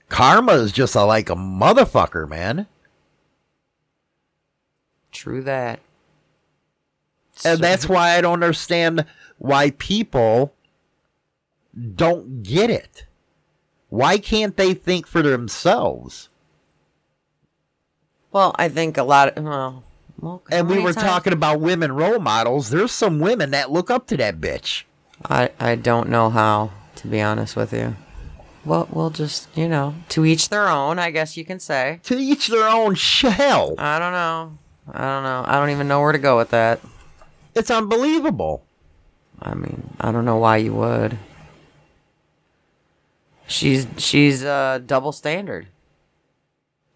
[0.09, 2.67] Karma is just a, like a motherfucker, man.
[5.13, 5.79] True that.
[7.45, 9.05] And that's why I don't understand
[9.37, 10.53] why people
[11.95, 13.05] don't get it.
[13.87, 16.27] Why can't they think for themselves?
[18.31, 19.83] Well, I think a lot of well,
[20.19, 22.69] well And we were times- talking about women role models.
[22.69, 24.83] There's some women that look up to that bitch.
[25.29, 27.95] I I don't know how to be honest with you.
[28.63, 30.97] Well, we'll just you know to each their own.
[30.99, 31.99] I guess you can say.
[32.03, 32.95] To each their own.
[32.95, 33.75] shell.
[33.77, 34.57] I don't know.
[34.93, 35.43] I don't know.
[35.45, 36.79] I don't even know where to go with that.
[37.55, 38.63] it's unbelievable.
[39.41, 41.17] I mean, I don't know why you would.
[43.47, 45.67] She's she's uh double standard.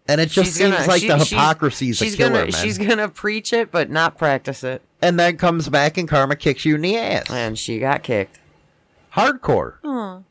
[0.08, 2.42] And it just She's seems gonna- like she- the hypocrisy is a she's killer, gonna
[2.52, 2.52] man.
[2.52, 4.82] she's gonna preach it but not practice it.
[5.02, 7.28] and then comes back and karma kicks you in the ass.
[7.30, 8.38] And she got kicked.
[9.14, 9.74] Hardcore.
[9.82, 10.22] Oh.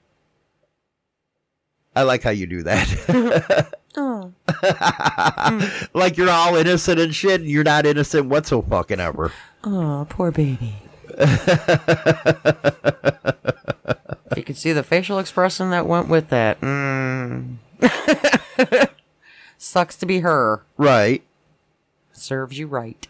[1.95, 3.73] I like how you do that.
[5.93, 9.32] like you're all innocent and shit, and you're not innocent whatsoever fucking ever.
[9.63, 10.76] Oh, poor baby.
[14.36, 16.59] you could see the facial expression that went with that.
[16.61, 17.55] Mm.
[19.76, 20.63] Sucks to be her.
[20.78, 21.21] Right.
[22.13, 23.05] Serves you right.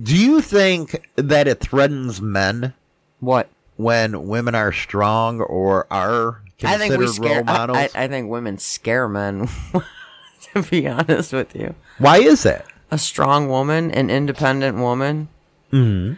[0.00, 2.72] Do you think that it threatens men?
[3.18, 3.48] What?
[3.74, 7.34] When women are strong or are I think we considered scare.
[7.38, 7.78] role models?
[7.78, 9.48] I, I, I think women scare men.
[10.52, 12.64] to be honest with you, Why is that?
[12.92, 15.26] a strong woman, an independent woman.
[15.72, 16.14] Mm-hmm.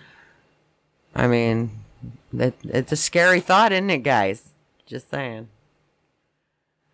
[1.14, 1.70] I mean,
[2.34, 4.50] it, it's a scary thought, isn't it, guys?
[4.84, 5.48] Just saying.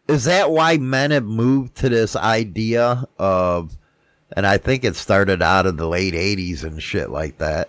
[0.08, 3.76] Is that why men have moved to this idea of,
[4.36, 7.68] and I think it started out of the late 80s and shit like that,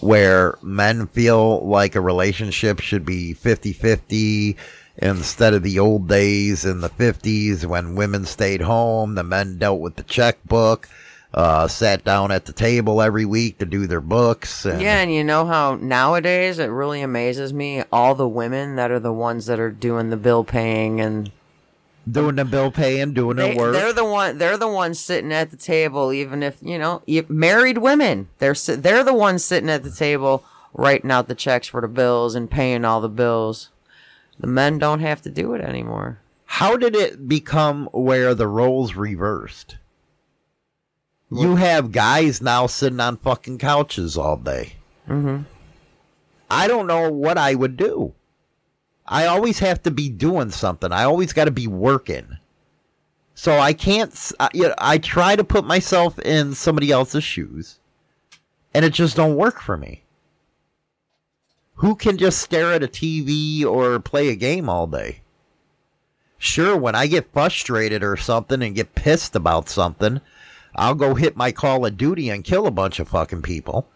[0.00, 4.56] where men feel like a relationship should be 50 50
[4.98, 9.80] instead of the old days in the 50s when women stayed home, the men dealt
[9.80, 10.88] with the checkbook,
[11.34, 14.64] uh, sat down at the table every week to do their books.
[14.64, 18.90] And Yeah, and you know how nowadays it really amazes me all the women that
[18.90, 21.30] are the ones that are doing the bill paying and
[22.10, 23.72] doing the bill paying, doing They, the work.
[23.74, 24.38] they're the one.
[24.38, 26.12] They're the ones sitting at the table.
[26.12, 31.10] Even if you know, married women, they're they're the ones sitting at the table, writing
[31.10, 33.70] out the checks for the bills and paying all the bills.
[34.38, 36.20] The men don't have to do it anymore.
[36.44, 39.76] How did it become where the roles reversed?
[41.30, 44.74] You have guys now sitting on fucking couches all day.
[45.08, 45.42] Mm-hmm.
[46.48, 48.14] I don't know what I would do.
[49.08, 50.92] I always have to be doing something.
[50.92, 52.38] I always got to be working.
[53.34, 54.32] So I can't.
[54.40, 57.78] I, you know, I try to put myself in somebody else's shoes,
[58.74, 60.04] and it just don't work for me.
[61.76, 65.20] Who can just stare at a TV or play a game all day?
[66.38, 70.22] Sure, when I get frustrated or something and get pissed about something,
[70.74, 73.88] I'll go hit my Call of Duty and kill a bunch of fucking people.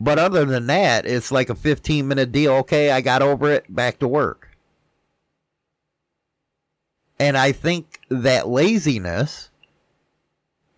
[0.00, 2.52] But other than that, it's like a 15 minute deal.
[2.52, 4.48] Okay, I got over it, back to work.
[7.18, 9.50] And I think that laziness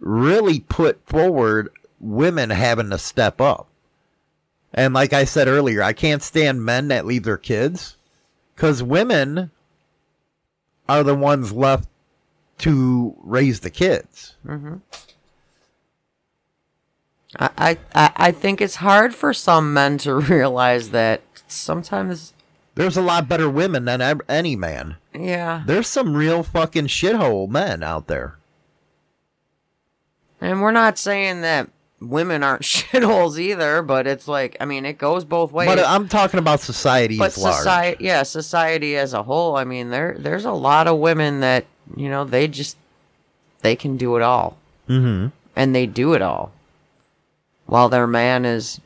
[0.01, 1.71] really put forward
[2.01, 3.69] women having to step up.
[4.75, 7.97] And like I said earlier, I can't stand men that leave their kids
[8.57, 9.53] because women
[10.89, 11.89] are the ones left
[12.59, 14.35] to raise the kids.
[14.45, 14.77] Mm-hmm.
[17.39, 22.33] I, I I think it's hard for some men to realize that sometimes.
[22.75, 24.97] There's a lot better women than any man.
[25.15, 25.63] Yeah.
[25.67, 28.39] There's some real fucking shithole men out there.
[30.41, 31.69] And we're not saying that
[32.01, 35.69] women aren't shitholes either, but it's like I mean it goes both ways.
[35.69, 37.97] But I'm talking about society but as large.
[38.01, 39.57] yeah, society as a whole.
[39.57, 42.77] I mean, there there's a lot of women that you know they just
[43.61, 44.57] they can do it all,
[44.89, 45.29] Mm-hmm.
[45.55, 46.53] and they do it all,
[47.73, 48.83] while their man is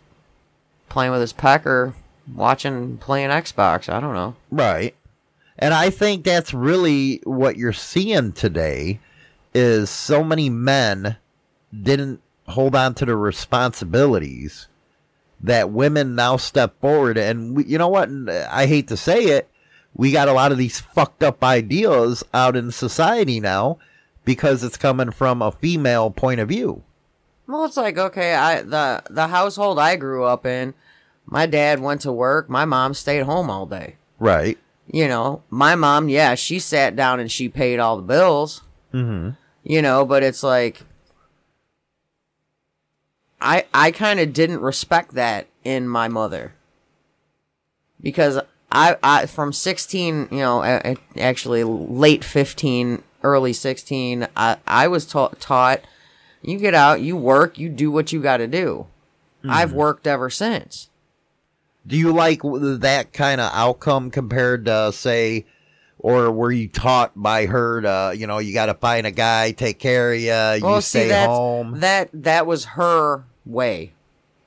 [0.88, 1.92] playing with his pecker,
[2.32, 3.92] watching playing Xbox.
[3.92, 4.36] I don't know.
[4.48, 4.94] Right.
[5.58, 9.00] And I think that's really what you're seeing today
[9.52, 11.16] is so many men
[11.82, 14.68] didn't hold on to the responsibilities
[15.40, 19.50] that women now step forward and we, you know what I hate to say it
[19.94, 23.78] we got a lot of these fucked up ideas out in society now
[24.24, 26.84] because it's coming from a female point of view.
[27.47, 30.74] Well, it's like okay, I the the household I grew up in,
[31.27, 33.97] my dad went to work, my mom stayed home all day.
[34.18, 34.59] Right.
[34.90, 38.62] You know, my mom, yeah, she sat down and she paid all the bills.
[38.94, 39.31] Mm-hmm.
[39.64, 40.81] you know but it's like
[43.40, 46.55] i i kind of didn't respect that in my mother
[48.01, 48.39] because
[48.73, 54.86] i i from 16 you know a- a- actually late 15 early 16 i i
[54.89, 55.81] was taught taught
[56.47, 58.86] you get out you work you do what you got to do
[59.48, 59.77] i've hmm.
[59.77, 60.89] worked ever since
[61.86, 65.47] Do you like that kind of outcome compared to, say,
[66.01, 69.52] or were you taught by her to, you know, you got to find a guy,
[69.52, 71.78] take care of you, you stay that's- home?
[71.81, 73.93] That that was her way,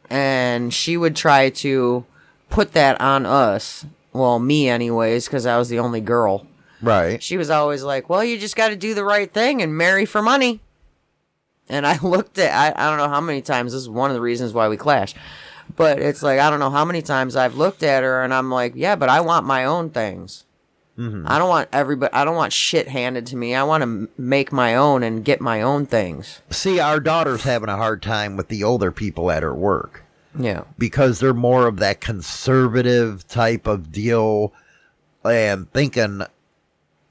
[0.10, 2.06] and she would try to
[2.50, 3.86] put that on us.
[4.12, 6.46] Well, me, anyways, because I was the only girl.
[6.82, 7.22] Right.
[7.24, 10.06] She was always like, "Well, you just got to do the right thing and marry
[10.06, 10.60] for money."
[11.70, 14.16] And I looked at I, I don't know how many times this is one of
[14.16, 15.16] the reasons why we clash.
[15.76, 18.50] But it's like I don't know how many times I've looked at her and I'm
[18.50, 20.46] like, "Yeah, but I want my own things."
[20.98, 21.26] Mm-hmm.
[21.28, 23.56] I don't want everybody I don't want shit handed to me.
[23.56, 26.42] I want to m- make my own and get my own things.
[26.50, 30.04] See, our daughter's having a hard time with the older people at her work.
[30.38, 30.64] Yeah.
[30.78, 34.54] Because they're more of that conservative type of deal
[35.24, 36.24] and thinking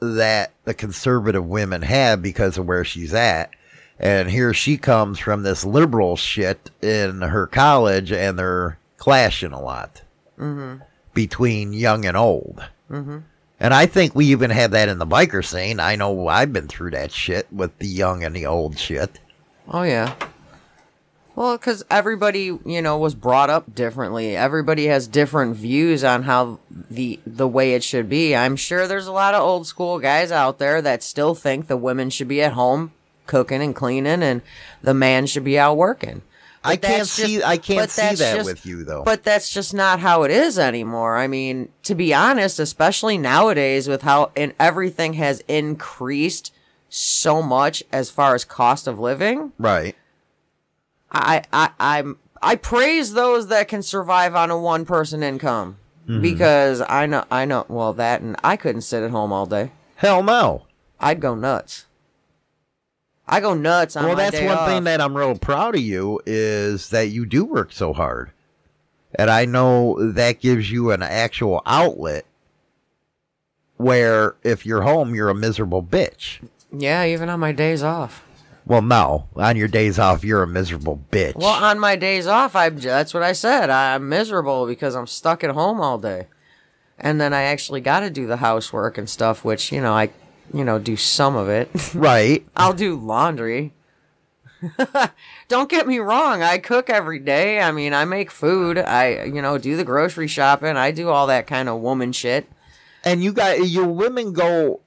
[0.00, 3.50] that the conservative women have because of where she's at.
[4.00, 9.60] And here she comes from this liberal shit in her college and they're clashing a
[9.60, 10.02] lot
[10.38, 10.82] Mhm.
[11.14, 12.62] between young and old.
[12.90, 13.22] Mhm.
[13.60, 15.80] And I think we even have that in the biker scene.
[15.80, 19.18] I know I've been through that shit with the young and the old shit.
[19.68, 20.14] Oh yeah.
[21.34, 24.36] Well, because everybody, you know, was brought up differently.
[24.36, 28.34] Everybody has different views on how the the way it should be.
[28.34, 31.76] I'm sure there's a lot of old school guys out there that still think the
[31.76, 32.92] women should be at home
[33.28, 34.42] cooking and cleaning, and
[34.82, 36.22] the man should be out working.
[36.64, 39.04] I can't that's see I can't but see that just- with you though.
[39.04, 41.16] But that's just not how it is anymore.
[41.16, 46.52] I mean, to be honest, especially nowadays with how and everything has increased
[46.88, 49.52] so much as far as cost of living.
[49.58, 49.94] right.
[51.12, 55.76] I I I'm I praise those that can survive on a one person income
[56.08, 56.20] Mhm.
[56.22, 59.70] because I know I know well that and I couldn't sit at home all day.
[59.96, 60.62] Hell no.
[61.00, 61.84] I'd go nuts.
[63.28, 64.68] I go nuts on well, that's one off.
[64.68, 68.30] thing that I'm real proud of you is that you do work so hard.
[69.14, 72.24] And I know that gives you an actual outlet
[73.76, 76.40] where if you're home, you're a miserable bitch.
[76.72, 78.24] Yeah, even on my days off.
[78.66, 81.36] Well, no, on your days off, you're a miserable bitch.
[81.36, 83.70] Well, on my days off, I that's what I said.
[83.70, 86.26] I'm miserable because I'm stuck at home all day,
[86.98, 90.10] and then I actually got to do the housework and stuff, which you know I,
[90.52, 91.70] you know, do some of it.
[91.94, 92.46] right.
[92.56, 93.72] I'll do laundry.
[95.48, 96.42] Don't get me wrong.
[96.42, 97.60] I cook every day.
[97.60, 98.78] I mean, I make food.
[98.78, 100.76] I, you know, do the grocery shopping.
[100.76, 102.48] I do all that kind of woman shit.
[103.04, 104.80] And you got your women go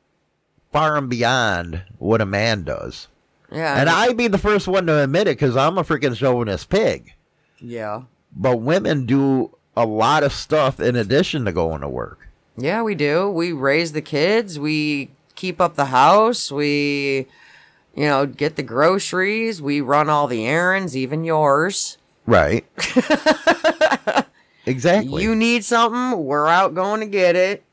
[0.72, 3.08] far and beyond what a man does.
[3.52, 3.80] Yeah.
[3.80, 7.14] And I'd be the first one to admit it because I'm a freaking chauvinist pig.
[7.60, 8.04] Yeah.
[8.36, 12.30] But women do a lot of stuff in addition to going to work.
[12.58, 13.30] Yeah, we do.
[13.30, 14.60] We raise the kids.
[14.60, 15.12] We
[15.42, 16.52] keep up the house.
[16.52, 17.26] We,
[17.96, 19.60] you know, get the groceries.
[19.60, 21.98] We run all the errands, even yours.
[22.28, 22.64] Right.
[24.68, 25.24] exactly.
[25.24, 27.64] You need something, we're out going to get it.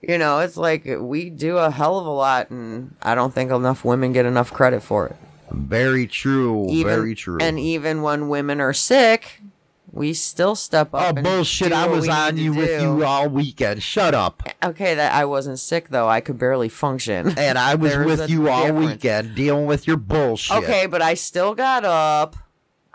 [0.00, 3.52] You know, it's like we do a hell of a lot, and I don't think
[3.52, 5.16] enough women get enough credit for it.
[5.52, 6.66] Very true.
[6.70, 7.38] Even- very true.
[7.40, 9.42] And even when women are sick,
[9.92, 11.18] we still step up.
[11.18, 11.72] Oh bullshit!
[11.72, 12.82] I was on you with do.
[12.82, 13.82] you all weekend.
[13.82, 14.42] Shut up.
[14.64, 16.08] Okay, that I wasn't sick though.
[16.08, 17.34] I could barely function.
[17.38, 18.86] And I was There's with you all difference.
[18.92, 20.56] weekend dealing with your bullshit.
[20.58, 22.36] Okay, but I still got up.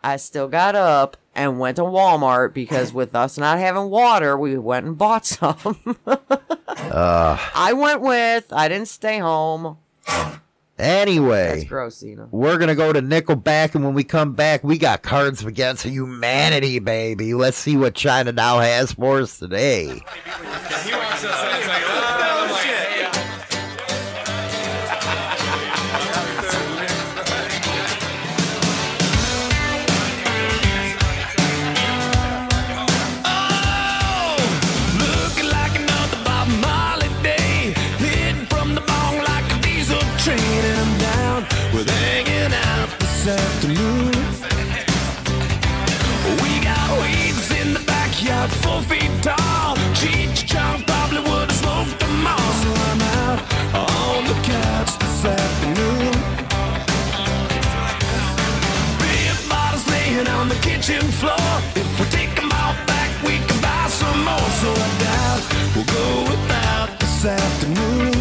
[0.04, 4.58] I still got up and went to Walmart because with us not having water, we
[4.58, 5.78] went and bought some.
[6.78, 8.54] Uh, I went with.
[8.54, 9.78] I didn't stay home.
[10.80, 12.28] Anyway, That's gross, Cena.
[12.32, 16.80] we're gonna go to Nickelback, and when we come back, we got Cards Against Humanity,
[16.80, 17.34] baby.
[17.34, 20.02] Let's see what China now has for us today.
[60.88, 61.36] Kitchen floor.
[61.76, 64.50] If we take them all back, we can buy some more.
[64.62, 65.42] So I doubt
[65.76, 68.14] we'll go without this afternoon.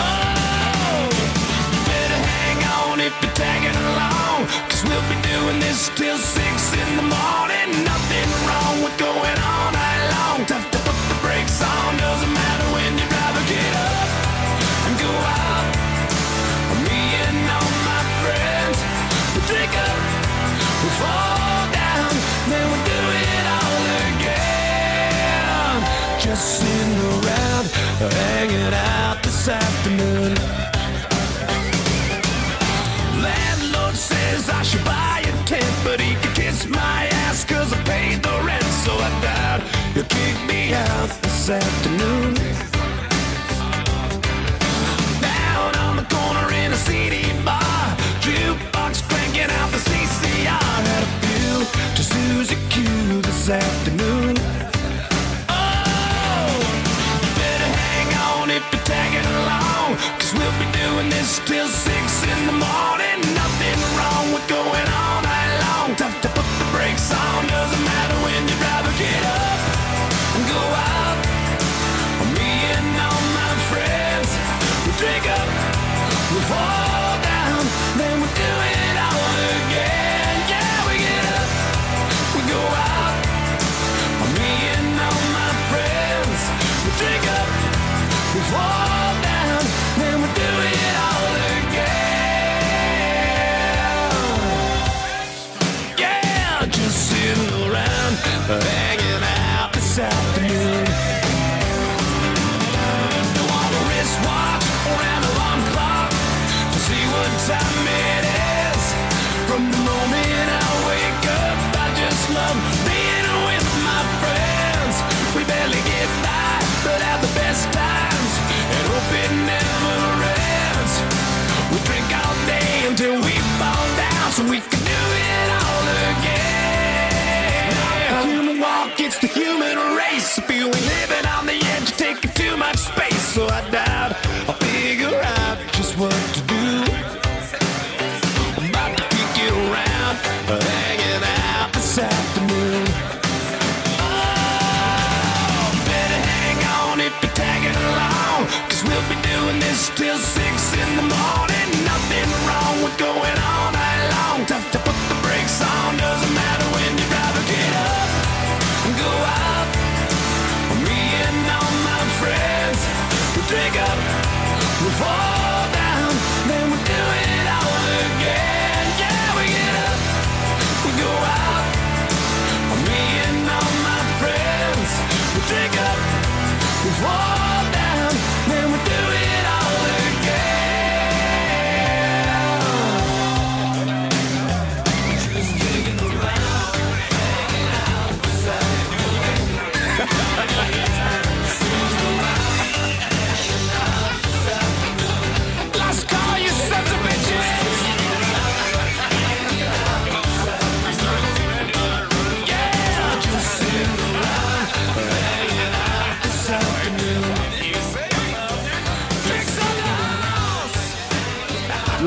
[0.00, 1.08] Oh,
[1.90, 4.46] better hang on if you're tagging along.
[4.68, 7.68] Cause we'll be doing this till six in the morning.
[7.84, 10.69] Nothing wrong with going all night long.
[41.50, 42.34] this afternoon.
[45.20, 50.46] Down on the corner in a CD bar, jukebox cranking out the CCR.
[50.90, 51.52] Had a few
[51.96, 54.36] to Susie Q this afternoon.
[55.48, 56.52] Oh,
[57.40, 61.99] better hang on if you're tagging along, we we'll be doing this till 6.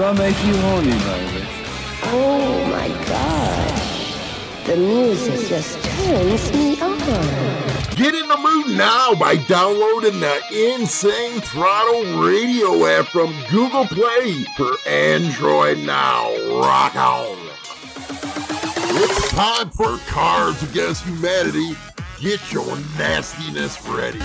[0.04, 1.48] Do I make you horny, baby?
[2.08, 4.66] Oh my gosh.
[4.66, 7.00] The music just turns me on.
[7.96, 14.44] Get in the mood now by downloading the Insane Throttle Radio app from Google Play
[14.58, 16.36] for Android now.
[16.60, 17.38] Rock on.
[19.00, 21.78] It's time for Cards Against Humanity.
[22.20, 24.20] Get your nastiness ready.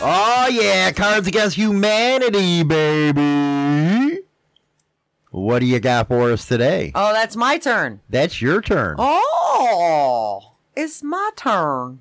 [0.00, 3.37] Oh yeah, Cards Against Humanity, baby.
[5.38, 6.90] What do you got for us today?
[6.94, 8.00] Oh, that's my turn.
[8.10, 8.96] That's your turn.
[8.98, 12.00] Oh, it's my turn.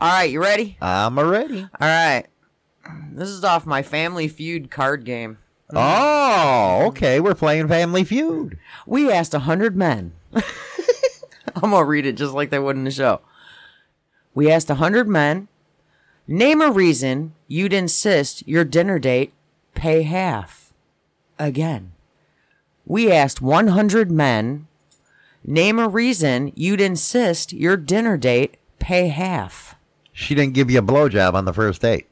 [0.00, 0.76] All right, you ready?
[0.80, 1.62] I'm ready.
[1.62, 2.24] All right.
[3.12, 5.38] This is off my Family Feud card game.
[5.72, 7.20] Oh, okay.
[7.20, 8.58] We're playing Family Feud.
[8.86, 10.12] We asked a hundred men.
[11.54, 13.20] I'm gonna read it just like they would in the show.
[14.34, 15.48] We asked a hundred men.
[16.26, 19.34] Name a reason you'd insist your dinner date
[19.74, 20.72] pay half.
[21.38, 21.92] Again.
[22.86, 24.66] We asked 100 men.
[25.44, 29.74] Name a reason you'd insist your dinner date pay half.
[30.12, 32.06] She didn't give you a blowjob on the first date.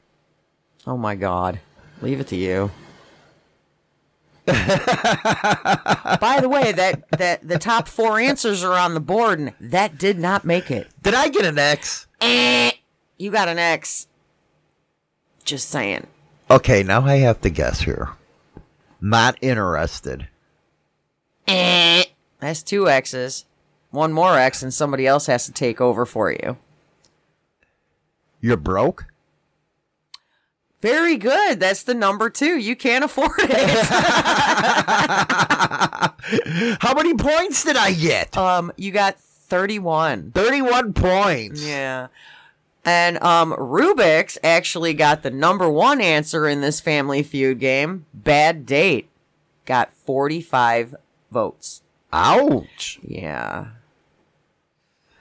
[0.85, 1.59] Oh my god.
[2.01, 2.69] Leave it to you.
[4.45, 4.53] By
[6.41, 10.19] the way, that that the top four answers are on the board, and that did
[10.19, 10.89] not make it.
[11.01, 12.07] Did I get an X?
[12.19, 12.71] Eh.
[13.17, 14.07] You got an X.
[15.43, 16.07] Just saying.
[16.49, 18.09] Okay, now I have to guess here.
[19.01, 20.27] Not interested.
[21.47, 22.03] Eh.
[22.39, 23.45] That's two X's.
[23.91, 26.57] One more X, and somebody else has to take over for you.
[28.41, 29.05] You're broke?
[30.81, 31.59] Very good.
[31.61, 32.57] That's the number two.
[32.57, 33.49] You can't afford it.
[36.81, 38.35] How many points did I get?
[38.37, 40.31] Um, you got 31.
[40.31, 41.65] 31 points.
[41.65, 42.07] Yeah.
[42.85, 48.05] And um Rubik's actually got the number one answer in this family feud game.
[48.13, 49.09] Bad date.
[49.65, 50.95] Got 45
[51.31, 51.81] votes.
[52.11, 52.99] Ouch.
[53.01, 53.67] Yeah.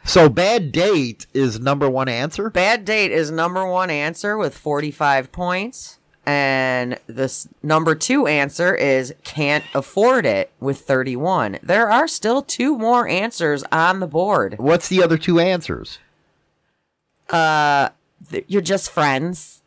[0.05, 2.51] So bad date is number one answer?
[2.51, 5.99] Bad date is number one answer with 45 points.
[6.25, 11.59] And this number two answer is can't afford it with 31.
[11.63, 14.57] There are still two more answers on the board.
[14.59, 15.99] What's the other two answers?
[17.29, 17.91] Uh,
[18.47, 19.63] you're just friends.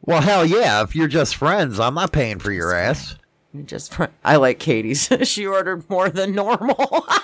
[0.00, 0.82] Well, hell yeah.
[0.82, 3.16] If you're just friends, I'm not paying for your ass.
[3.52, 5.08] You're just fr- I like Katie's.
[5.22, 7.06] she ordered more than normal.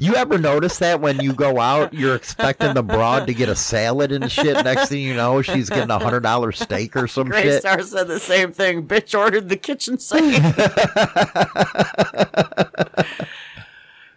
[0.00, 3.54] You ever notice that when you go out, you're expecting the broad to get a
[3.54, 4.64] salad and shit?
[4.64, 7.60] Next thing you know, she's getting a hundred dollar steak or some shit.
[7.60, 8.88] Star said the same thing.
[8.88, 10.32] Bitch ordered the kitchen sink.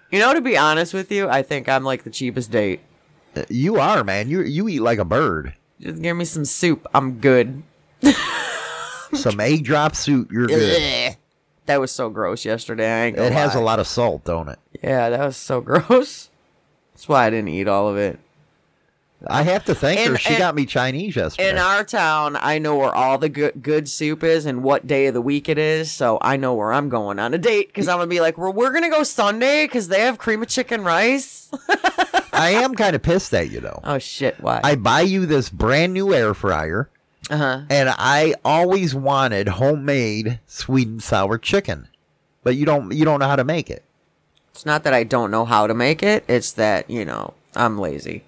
[0.10, 2.80] you know, to be honest with you, I think I'm like the cheapest date.
[3.50, 4.30] You are, man.
[4.30, 5.54] You you eat like a bird.
[5.80, 6.88] Just give me some soup.
[6.94, 7.64] I'm good.
[9.14, 11.16] Some egg drop soup, you're good.
[11.68, 12.92] That was so gross yesterday.
[12.92, 14.58] I ain't gonna It has a lot of salt, don't it?
[14.82, 16.30] Yeah, that was so gross.
[16.94, 18.20] That's why I didn't eat all of it.
[19.28, 20.18] I have to thank her.
[20.18, 21.50] She and- got me Chinese yesterday.
[21.50, 25.08] In our town, I know where all the good good soup is and what day
[25.08, 27.88] of the week it is, so I know where I'm going on a date because
[27.88, 30.84] I'm gonna be like, well, we're gonna go Sunday because they have cream of chicken
[30.84, 31.50] rice.
[32.34, 33.80] I am kind of pissed at you though.
[33.84, 34.40] Oh shit!
[34.41, 34.60] Why?
[34.64, 36.90] I buy you this brand new air fryer,
[37.30, 37.62] Uh huh.
[37.70, 41.88] and I always wanted homemade sweet and sour chicken,
[42.44, 43.84] but you don't you don't know how to make it.
[44.52, 47.78] It's not that I don't know how to make it; it's that you know I'm
[47.78, 48.24] lazy.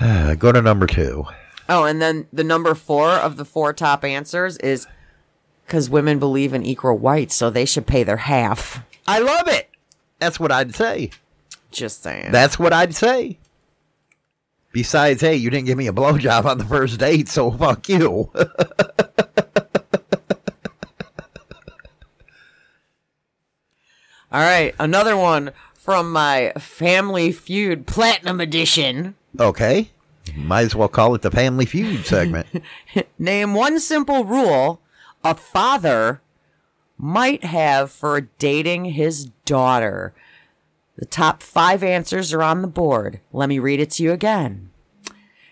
[0.38, 1.26] Go to number two.
[1.68, 4.86] Oh, and then the number four of the four top answers is
[5.66, 8.84] because women believe in equal rights, so they should pay their half.
[9.06, 9.70] I love it.
[10.18, 11.10] That's what I'd say.
[11.70, 12.30] Just saying.
[12.32, 13.38] That's what I'd say.
[14.72, 18.30] Besides, hey, you didn't give me a blowjob on the first date, so fuck you.
[24.32, 29.14] All right, another one from my Family Feud Platinum Edition.
[29.38, 29.90] Okay.
[30.36, 32.46] Might as well call it the Family Feud segment.
[33.18, 34.80] Name one simple rule
[35.24, 36.20] a father
[36.98, 40.14] might have for dating his daughter.
[40.96, 43.20] The top five answers are on the board.
[43.32, 44.70] Let me read it to you again.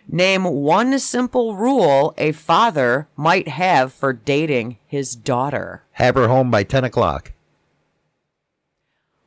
[0.08, 5.84] Name one simple rule a father might have for dating his daughter.
[5.92, 7.32] Have her home by 10 o'clock.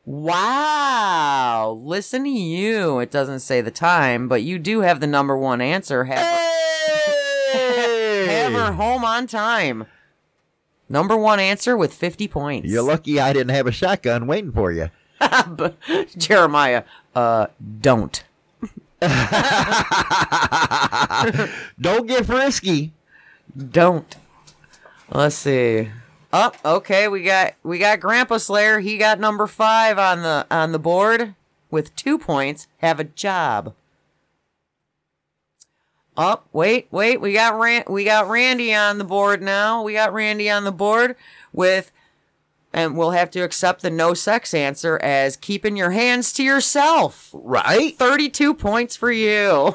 [0.06, 1.80] Wow.
[1.82, 3.00] Listen to you.
[3.00, 6.04] It doesn't say the time, but you do have the number one answer.
[6.06, 6.18] Have,
[7.54, 9.86] have her home on time.
[10.90, 12.70] Number one answer with 50 points.
[12.70, 14.90] You're lucky I didn't have a shotgun waiting for you.
[16.18, 16.84] Jeremiah,
[17.16, 17.48] uh,
[17.82, 18.24] don't.
[21.82, 22.94] Don't get frisky.
[23.58, 24.16] Don't.
[25.10, 25.90] Let's see.
[26.36, 27.08] Oh, okay.
[27.08, 28.80] We got we got Grandpa Slayer.
[28.80, 31.36] He got number five on the on the board
[31.70, 32.68] with two points.
[32.80, 33.76] Have a job.
[36.18, 37.22] Oh, wait, wait.
[37.22, 39.84] We got Ran- we got Randy on the board now.
[39.84, 41.16] We got Randy on the board
[41.52, 41.92] with,
[42.74, 47.30] and we'll have to accept the no sex answer as keeping your hands to yourself.
[47.34, 47.98] Right.
[47.98, 49.74] Thirty-two points for you.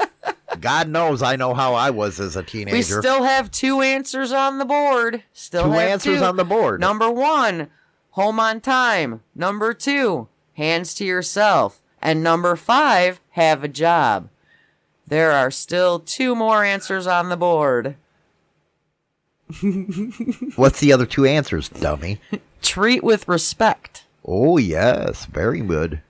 [0.60, 2.76] God knows I know how I was as a teenager.
[2.76, 5.22] We still have two answers on the board.
[5.32, 6.24] Still Two answers two.
[6.24, 6.80] on the board.
[6.80, 7.68] Number one,
[8.10, 9.22] home on time.
[9.34, 11.82] Number two, hands to yourself.
[12.02, 14.28] And number five, have a job.
[15.06, 17.96] There are still two more answers on the board.
[20.56, 22.20] What's the other two answers, dummy?
[22.62, 24.04] Treat with respect.
[24.24, 25.26] Oh, yes.
[25.26, 26.00] Very good.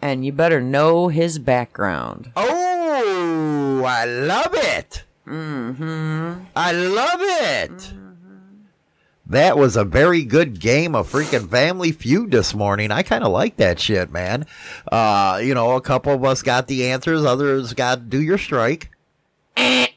[0.00, 2.30] And you better know his background.
[2.36, 5.04] Oh, I love it.
[5.26, 6.44] Mm-hmm.
[6.56, 7.92] I love it.
[9.26, 12.90] That was a very good game of freaking Family Feud this morning.
[12.90, 14.46] I kind of like that shit, man.
[14.90, 18.90] Uh, you know, a couple of us got the answers, others got do your strike.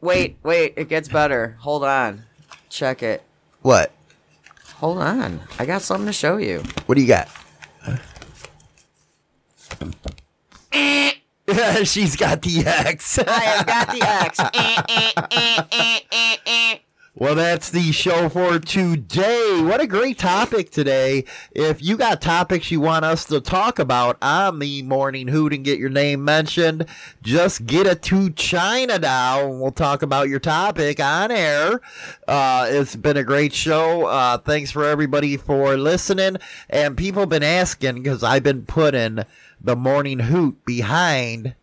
[0.00, 1.56] Wait, wait, it gets better.
[1.60, 2.22] Hold on.
[2.68, 3.22] Check it.
[3.62, 3.92] What?
[4.76, 5.40] Hold on.
[5.58, 6.62] I got something to show you.
[6.86, 7.28] What do you got?
[11.86, 13.18] She's got the X.
[13.18, 14.02] I have got the
[16.66, 16.80] X.
[17.16, 19.60] Well, that's the show for today.
[19.60, 21.24] What a great topic today.
[21.50, 25.64] If you got topics you want us to talk about on the morning hoot and
[25.64, 26.86] get your name mentioned,
[27.20, 31.80] just get it to China now and we'll talk about your topic on air.
[32.28, 34.06] Uh, it's been a great show.
[34.06, 36.36] Uh, thanks for everybody for listening.
[36.68, 39.24] And people been asking because I've been putting
[39.60, 41.56] the morning hoot behind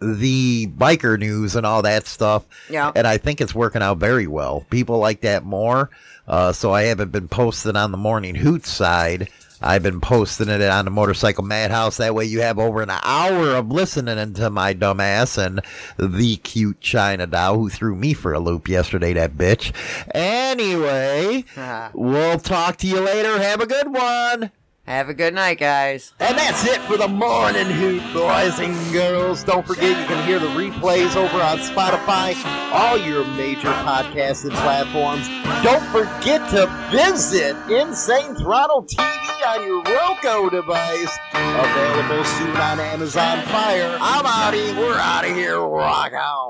[0.00, 2.44] the biker news and all that stuff.
[2.70, 2.92] Yeah.
[2.94, 4.66] And I think it's working out very well.
[4.70, 5.90] People like that more.
[6.26, 9.28] Uh, so I haven't been posting on the morning hoot side.
[9.62, 11.96] I've been posting it on the motorcycle madhouse.
[11.96, 15.62] That way you have over an hour of listening to my dumbass and
[15.98, 19.72] the cute China Dow who threw me for a loop yesterday, that bitch.
[20.14, 21.44] Anyway,
[21.94, 23.38] we'll talk to you later.
[23.38, 24.50] Have a good one.
[24.86, 26.12] Have a good night, guys.
[26.20, 29.42] And that's it for the morning hoot, boys and girls.
[29.42, 32.36] Don't forget you can hear the replays over on Spotify,
[32.72, 35.26] all your major podcasting platforms.
[35.64, 41.18] Don't forget to visit Insane Throttle TV on your Roku device.
[41.34, 43.98] Available soon on Amazon Fire.
[44.00, 44.78] I'm outie.
[44.78, 45.58] We're out of here.
[45.58, 46.46] Rock on.